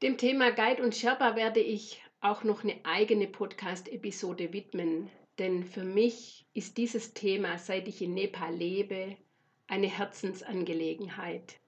Dem 0.00 0.16
Thema 0.16 0.52
Guide 0.52 0.80
und 0.80 0.94
Sherpa 0.94 1.34
werde 1.34 1.58
ich 1.58 2.00
auch 2.20 2.44
noch 2.44 2.62
eine 2.62 2.76
eigene 2.84 3.26
Podcast-Episode 3.26 4.52
widmen, 4.52 5.10
denn 5.40 5.64
für 5.64 5.82
mich 5.82 6.46
ist 6.54 6.76
dieses 6.76 7.14
Thema, 7.14 7.58
seit 7.58 7.88
ich 7.88 8.00
in 8.00 8.14
Nepal 8.14 8.54
lebe, 8.54 9.16
eine 9.66 9.88
Herzensangelegenheit. 9.88 11.58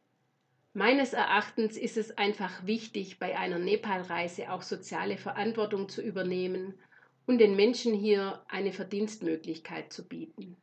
Meines 0.74 1.12
Erachtens 1.12 1.76
ist 1.76 1.96
es 1.96 2.16
einfach 2.18 2.64
wichtig, 2.64 3.18
bei 3.18 3.36
einer 3.36 3.58
Nepalreise 3.58 4.52
auch 4.52 4.62
soziale 4.62 5.18
Verantwortung 5.18 5.88
zu 5.88 6.00
übernehmen 6.00 6.78
und 7.26 7.38
den 7.38 7.56
Menschen 7.56 7.94
hier 7.94 8.44
eine 8.46 8.72
Verdienstmöglichkeit 8.72 9.92
zu 9.92 10.06
bieten. 10.06 10.56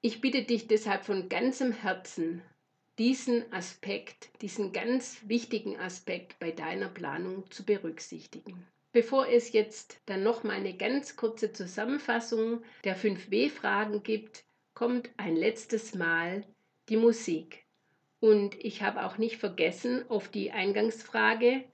Ich 0.00 0.20
bitte 0.20 0.44
dich 0.44 0.68
deshalb 0.68 1.04
von 1.04 1.28
ganzem 1.28 1.72
Herzen, 1.72 2.40
diesen 2.98 3.52
Aspekt, 3.52 4.30
diesen 4.40 4.72
ganz 4.72 5.18
wichtigen 5.26 5.78
Aspekt 5.78 6.38
bei 6.38 6.50
deiner 6.50 6.88
Planung 6.88 7.50
zu 7.50 7.64
berücksichtigen. 7.64 8.66
Bevor 8.92 9.28
es 9.28 9.52
jetzt 9.52 10.00
dann 10.06 10.22
noch 10.22 10.42
mal 10.42 10.54
eine 10.54 10.74
ganz 10.74 11.16
kurze 11.16 11.52
Zusammenfassung 11.52 12.62
der 12.84 12.96
5 12.96 13.30
W-Fragen 13.30 14.02
gibt, 14.02 14.44
kommt 14.72 15.10
ein 15.18 15.36
letztes 15.36 15.94
Mal 15.94 16.46
die 16.88 16.96
Musik. 16.96 17.66
Und 18.20 18.54
ich 18.64 18.82
habe 18.82 19.04
auch 19.04 19.18
nicht 19.18 19.36
vergessen 19.36 20.08
auf 20.08 20.28
die 20.28 20.50
Eingangsfrage, 20.50 21.64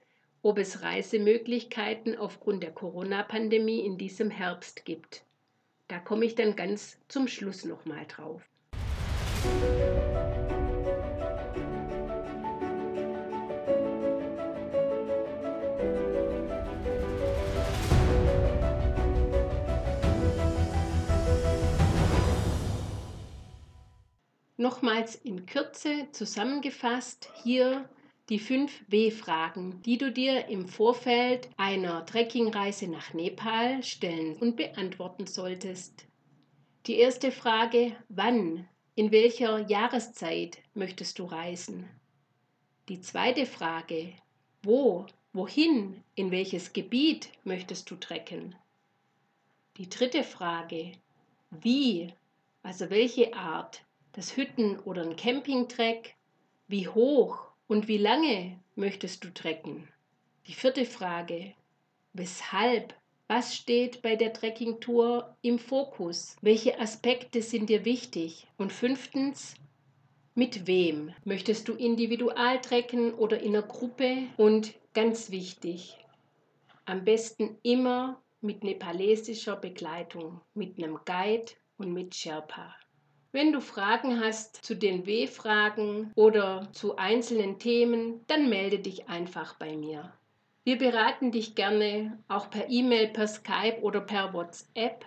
ob 0.41 0.57
es 0.57 0.81
Reisemöglichkeiten 0.81 2.17
aufgrund 2.17 2.63
der 2.63 2.71
Corona-Pandemie 2.71 3.79
in 3.85 3.97
diesem 3.97 4.29
Herbst 4.29 4.83
gibt. 4.83 5.23
Da 5.87 5.99
komme 5.99 6.25
ich 6.25 6.35
dann 6.35 6.57
ganz 6.57 6.97
zum 7.07 7.29
Schluss 7.29 7.63
nochmal 7.63 8.05
drauf. 8.07 8.41
Nochmals 24.63 25.15
in 25.15 25.45
Kürze 25.45 26.07
zusammengefasst 26.13 27.29
hier 27.43 27.89
die 28.29 28.39
fünf 28.39 28.71
W-Fragen, 28.87 29.81
die 29.81 29.97
du 29.97 30.09
dir 30.09 30.47
im 30.47 30.69
Vorfeld 30.69 31.49
einer 31.57 32.05
Trekkingreise 32.05 32.87
nach 32.87 33.13
Nepal 33.13 33.83
stellen 33.83 34.37
und 34.37 34.55
beantworten 34.55 35.27
solltest. 35.27 36.05
Die 36.87 36.95
erste 36.95 37.33
Frage, 37.33 37.93
wann, 38.07 38.65
in 38.95 39.11
welcher 39.11 39.67
Jahreszeit 39.67 40.59
möchtest 40.75 41.19
du 41.19 41.25
reisen? 41.25 41.89
Die 42.87 43.01
zweite 43.01 43.45
Frage, 43.45 44.13
wo, 44.61 45.07
wohin, 45.33 46.01
in 46.15 46.31
welches 46.31 46.71
Gebiet 46.71 47.27
möchtest 47.43 47.91
du 47.91 47.97
trecken? 47.97 48.55
Die 49.75 49.89
dritte 49.89 50.23
Frage, 50.23 50.93
wie, 51.51 52.13
also 52.61 52.89
welche 52.89 53.33
Art, 53.33 53.83
das 54.13 54.37
Hütten- 54.37 54.79
oder 54.79 55.01
ein 55.01 55.15
Campingtreck, 55.15 56.15
wie 56.67 56.87
hoch 56.87 57.47
und 57.67 57.87
wie 57.87 57.97
lange 57.97 58.59
möchtest 58.75 59.23
du 59.23 59.33
trecken? 59.33 59.87
Die 60.47 60.53
vierte 60.53 60.85
Frage. 60.85 61.53
Weshalb? 62.13 62.95
Was 63.27 63.55
steht 63.55 64.01
bei 64.01 64.15
der 64.15 64.33
Trekkingtour 64.33 65.35
im 65.41 65.57
Fokus? 65.57 66.35
Welche 66.41 66.79
Aspekte 66.79 67.41
sind 67.41 67.69
dir 67.69 67.85
wichtig? 67.85 68.47
Und 68.57 68.71
fünftens, 68.71 69.55
mit 70.35 70.67
wem? 70.67 71.13
Möchtest 71.23 71.67
du 71.67 71.73
individual 71.73 72.59
trecken 72.61 73.13
oder 73.13 73.39
in 73.39 73.55
einer 73.55 73.65
Gruppe? 73.65 74.27
Und 74.37 74.73
ganz 74.93 75.31
wichtig, 75.31 75.97
am 76.85 77.05
besten 77.05 77.57
immer 77.63 78.21
mit 78.41 78.63
nepalesischer 78.63 79.55
Begleitung, 79.55 80.41
mit 80.53 80.77
einem 80.77 80.99
Guide 81.05 81.53
und 81.77 81.93
mit 81.93 82.13
Sherpa. 82.13 82.75
Wenn 83.33 83.51
du 83.51 83.59
Fragen 83.61 84.23
hast 84.23 84.63
zu 84.63 84.75
den 84.75 85.07
W-Fragen 85.07 86.11
oder 86.13 86.69
zu 86.71 86.97
einzelnen 86.97 87.57
Themen, 87.57 88.23
dann 88.27 88.47
melde 88.47 88.77
dich 88.77 89.09
einfach 89.09 89.55
bei 89.55 89.75
mir. 89.75 90.13
Wir 90.63 90.77
beraten 90.77 91.31
dich 91.31 91.55
gerne 91.55 92.19
auch 92.27 92.51
per 92.51 92.69
E-Mail, 92.69 93.07
per 93.07 93.27
Skype 93.27 93.81
oder 93.81 94.01
per 94.01 94.35
WhatsApp. 94.35 95.03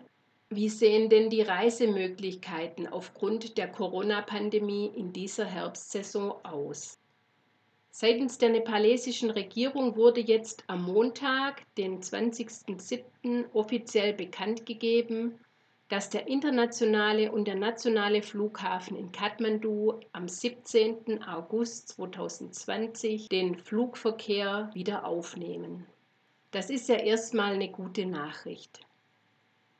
Wie 0.50 0.68
sehen 0.68 1.10
denn 1.10 1.30
die 1.30 1.42
Reisemöglichkeiten 1.42 2.88
aufgrund 2.88 3.58
der 3.58 3.70
Corona-Pandemie 3.72 4.92
in 4.98 5.14
dieser 5.14 5.46
Herbstsaison 5.46 6.34
aus? 6.44 7.00
Seitens 7.90 8.38
der 8.38 8.50
nepalesischen 8.50 9.30
Regierung 9.30 9.96
wurde 9.96 10.20
jetzt 10.20 10.66
am 10.68 10.84
Montag, 10.84 11.64
den 11.78 12.02
20.07., 12.02 13.46
offiziell 13.54 14.12
bekannt 14.12 14.66
gegeben, 14.66 15.40
dass 15.88 16.10
der 16.10 16.28
internationale 16.28 17.32
und 17.32 17.48
der 17.48 17.56
nationale 17.56 18.22
Flughafen 18.22 18.98
in 18.98 19.14
Kathmandu 19.14 20.02
am 20.12 20.28
17. 20.28 21.24
August 21.24 21.88
2020 21.96 23.30
den 23.30 23.58
Flugverkehr 23.58 24.70
wieder 24.74 25.06
aufnehmen. 25.06 25.88
Das 26.56 26.70
ist 26.70 26.88
ja 26.88 26.96
erstmal 26.96 27.56
eine 27.56 27.70
gute 27.70 28.06
Nachricht. 28.06 28.80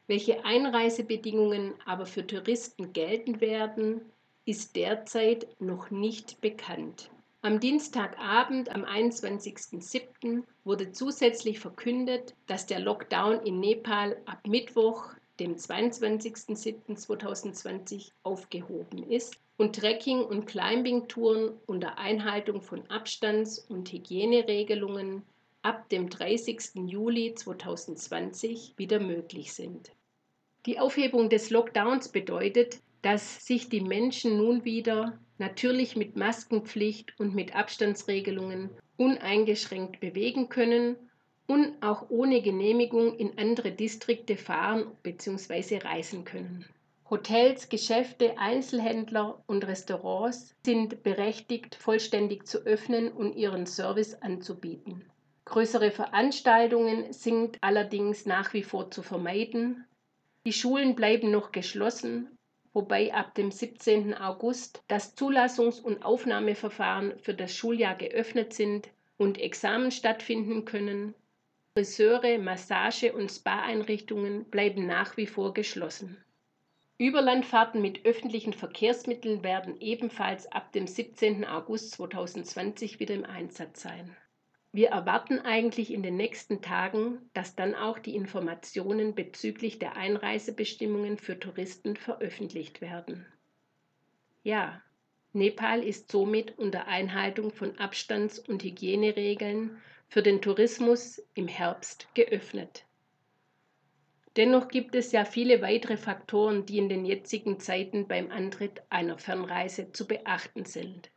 Welche 0.08 0.44
Einreisebedingungen 0.44 1.74
aber 1.86 2.06
für 2.06 2.28
Touristen 2.28 2.92
gelten 2.92 3.40
werden, 3.40 4.02
ist 4.44 4.76
derzeit 4.76 5.48
noch 5.62 5.90
nicht 5.90 6.42
bekannt. 6.42 7.10
Am 7.42 7.62
Dienstagabend, 7.62 8.76
am 8.76 8.84
21.07., 8.84 10.44
wurde 10.66 10.92
zusätzlich 10.92 11.62
verkündet, 11.62 12.36
dass 12.46 12.66
der 12.66 12.82
Lockdown 12.82 13.40
in 13.46 13.62
Nepal 13.62 14.18
ab 14.26 14.46
Mittwoch, 14.46 15.14
dem 15.40 15.56
22.07.2020, 15.56 18.12
aufgehoben 18.24 19.10
ist 19.10 19.38
und 19.56 19.78
Trekking- 19.78 20.26
und 20.26 20.46
Climbing-Touren 20.46 21.54
unter 21.68 21.98
Einhaltung 21.98 22.62
von 22.62 22.86
Abstands- 22.90 23.60
und 23.60 23.94
Hygieneregelungen 23.94 25.24
ab 25.66 25.90
dem 25.90 26.12
30. 26.12 26.76
Juli 26.86 27.34
2020 27.34 28.76
wieder 28.78 29.00
möglich 29.00 29.52
sind. 29.52 29.92
Die 30.68 30.78
Aufhebung 30.78 31.28
des 31.28 31.50
Lockdowns 31.50 32.10
bedeutet, 32.10 32.82
dass 33.02 33.44
sich 33.44 33.68
die 33.68 33.82
Menschen 33.82 34.38
nun 34.38 34.64
wieder 34.64 35.18
natürlich 35.40 35.96
mit 35.96 36.16
Maskenpflicht 36.16 37.20
und 37.20 37.34
mit 37.34 37.56
Abstandsregelungen 37.56 38.70
uneingeschränkt 38.98 40.00
bewegen 40.00 40.50
können 40.50 40.98
und 41.48 41.82
auch 41.82 42.12
ohne 42.12 42.44
Genehmigung 42.44 43.16
in 43.18 43.36
andere 43.40 43.72
Distrikte 43.72 44.38
fahren 44.38 44.92
bzw. 45.02 45.80
reisen 45.80 46.26
können. 46.26 46.64
Hotels, 47.10 47.70
Geschäfte, 47.70 48.38
Einzelhändler 48.38 49.44
und 49.48 49.66
Restaurants 49.66 50.56
sind 50.64 51.02
berechtigt, 51.02 51.74
vollständig 51.74 52.46
zu 52.46 52.60
öffnen 52.60 53.12
und 53.12 53.36
ihren 53.36 53.66
Service 53.66 54.14
anzubieten. 54.22 55.04
Größere 55.46 55.92
Veranstaltungen 55.92 57.14
sind 57.14 57.58
allerdings 57.62 58.26
nach 58.26 58.54
wie 58.54 58.64
vor 58.64 58.90
zu 58.90 59.04
vermeiden. 59.04 59.86
Die 60.46 60.54
Schulen 60.54 60.96
bleiben 60.96 61.32
noch 61.32 61.52
geschlossen, 61.52 62.36
wobei 62.74 63.14
ab 63.14 63.36
dem 63.36 63.52
17. 63.52 64.16
August 64.16 64.84
das 64.88 65.16
Zulassungs- 65.16 65.82
und 65.82 66.04
Aufnahmeverfahren 66.04 67.18
für 67.20 67.34
das 67.34 67.56
Schuljahr 67.56 67.96
geöffnet 67.96 68.54
sind 68.54 68.90
und 69.18 69.40
Examen 69.40 69.92
stattfinden 69.92 70.66
können. 70.66 71.14
Friseure, 71.78 72.40
Massage- 72.40 73.14
und 73.14 73.32
Spa-Einrichtungen 73.32 74.46
bleiben 74.46 74.88
nach 74.88 75.16
wie 75.16 75.28
vor 75.28 75.54
geschlossen. 75.54 76.18
Überlandfahrten 76.98 77.82
mit 77.82 78.06
öffentlichen 78.06 78.54
Verkehrsmitteln 78.54 79.44
werden 79.44 79.80
ebenfalls 79.80 80.50
ab 80.52 80.72
dem 80.72 80.88
17. 80.88 81.46
August 81.46 81.92
2020 81.92 83.00
wieder 83.00 83.14
im 83.14 83.26
Einsatz 83.26 83.82
sein. 83.82 84.16
Wir 84.76 84.90
erwarten 84.90 85.40
eigentlich 85.40 85.94
in 85.94 86.04
den 86.04 86.18
nächsten 86.18 86.62
Tagen, 86.62 87.30
dass 87.34 87.56
dann 87.56 87.76
auch 87.76 87.98
die 87.98 88.14
Informationen 88.14 89.16
bezüglich 89.16 89.80
der 89.80 89.96
Einreisebestimmungen 89.96 91.18
für 91.18 91.40
Touristen 91.40 91.96
veröffentlicht 91.96 92.82
werden. 92.82 93.26
Ja, 94.44 94.82
Nepal 95.32 95.82
ist 95.82 96.12
somit 96.12 96.60
unter 96.60 96.88
Einhaltung 96.88 97.52
von 97.52 97.80
Abstands- 97.80 98.38
und 98.38 98.64
Hygieneregeln 98.64 99.82
für 100.10 100.22
den 100.22 100.42
Tourismus 100.42 101.26
im 101.36 101.48
Herbst 101.48 102.10
geöffnet. 102.14 102.84
Dennoch 104.36 104.68
gibt 104.68 104.94
es 104.96 105.14
ja 105.14 105.24
viele 105.24 105.62
weitere 105.62 105.96
Faktoren, 105.96 106.66
die 106.66 106.80
in 106.80 106.90
den 106.90 107.06
jetzigen 107.06 107.62
Zeiten 107.62 108.10
beim 108.10 108.30
Antritt 108.30 108.82
einer 108.90 109.18
Fernreise 109.18 109.94
zu 109.94 110.06
beachten 110.06 110.66
sind. 110.66 111.12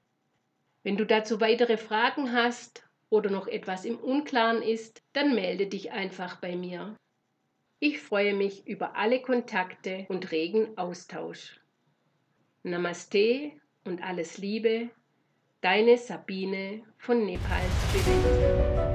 Wenn 0.85 0.97
du 0.97 1.05
dazu 1.05 1.41
weitere 1.41 1.77
Fragen 1.77 2.33
hast 2.33 2.88
oder 3.11 3.31
noch 3.31 3.47
etwas 3.47 3.85
im 3.85 3.99
Unklaren 3.99 4.63
ist, 4.63 5.03
dann 5.13 5.35
melde 5.35 5.67
dich 5.67 5.93
einfach 5.93 6.41
bei 6.41 6.57
mir. 6.57 6.97
Ich 7.81 8.01
freue 8.01 8.35
mich 8.35 8.67
über 8.67 8.97
alle 8.97 9.23
Kontakte 9.23 10.07
und 10.09 10.33
regen 10.33 10.77
Austausch. 10.77 11.61
Namaste 12.65 13.53
und 13.85 14.03
alles 14.03 14.39
Liebe, 14.39 14.91
deine 15.61 15.97
Sabine 15.97 16.83
von 16.99 17.25
Nepals 17.25 17.73
Spirit. 17.91 18.88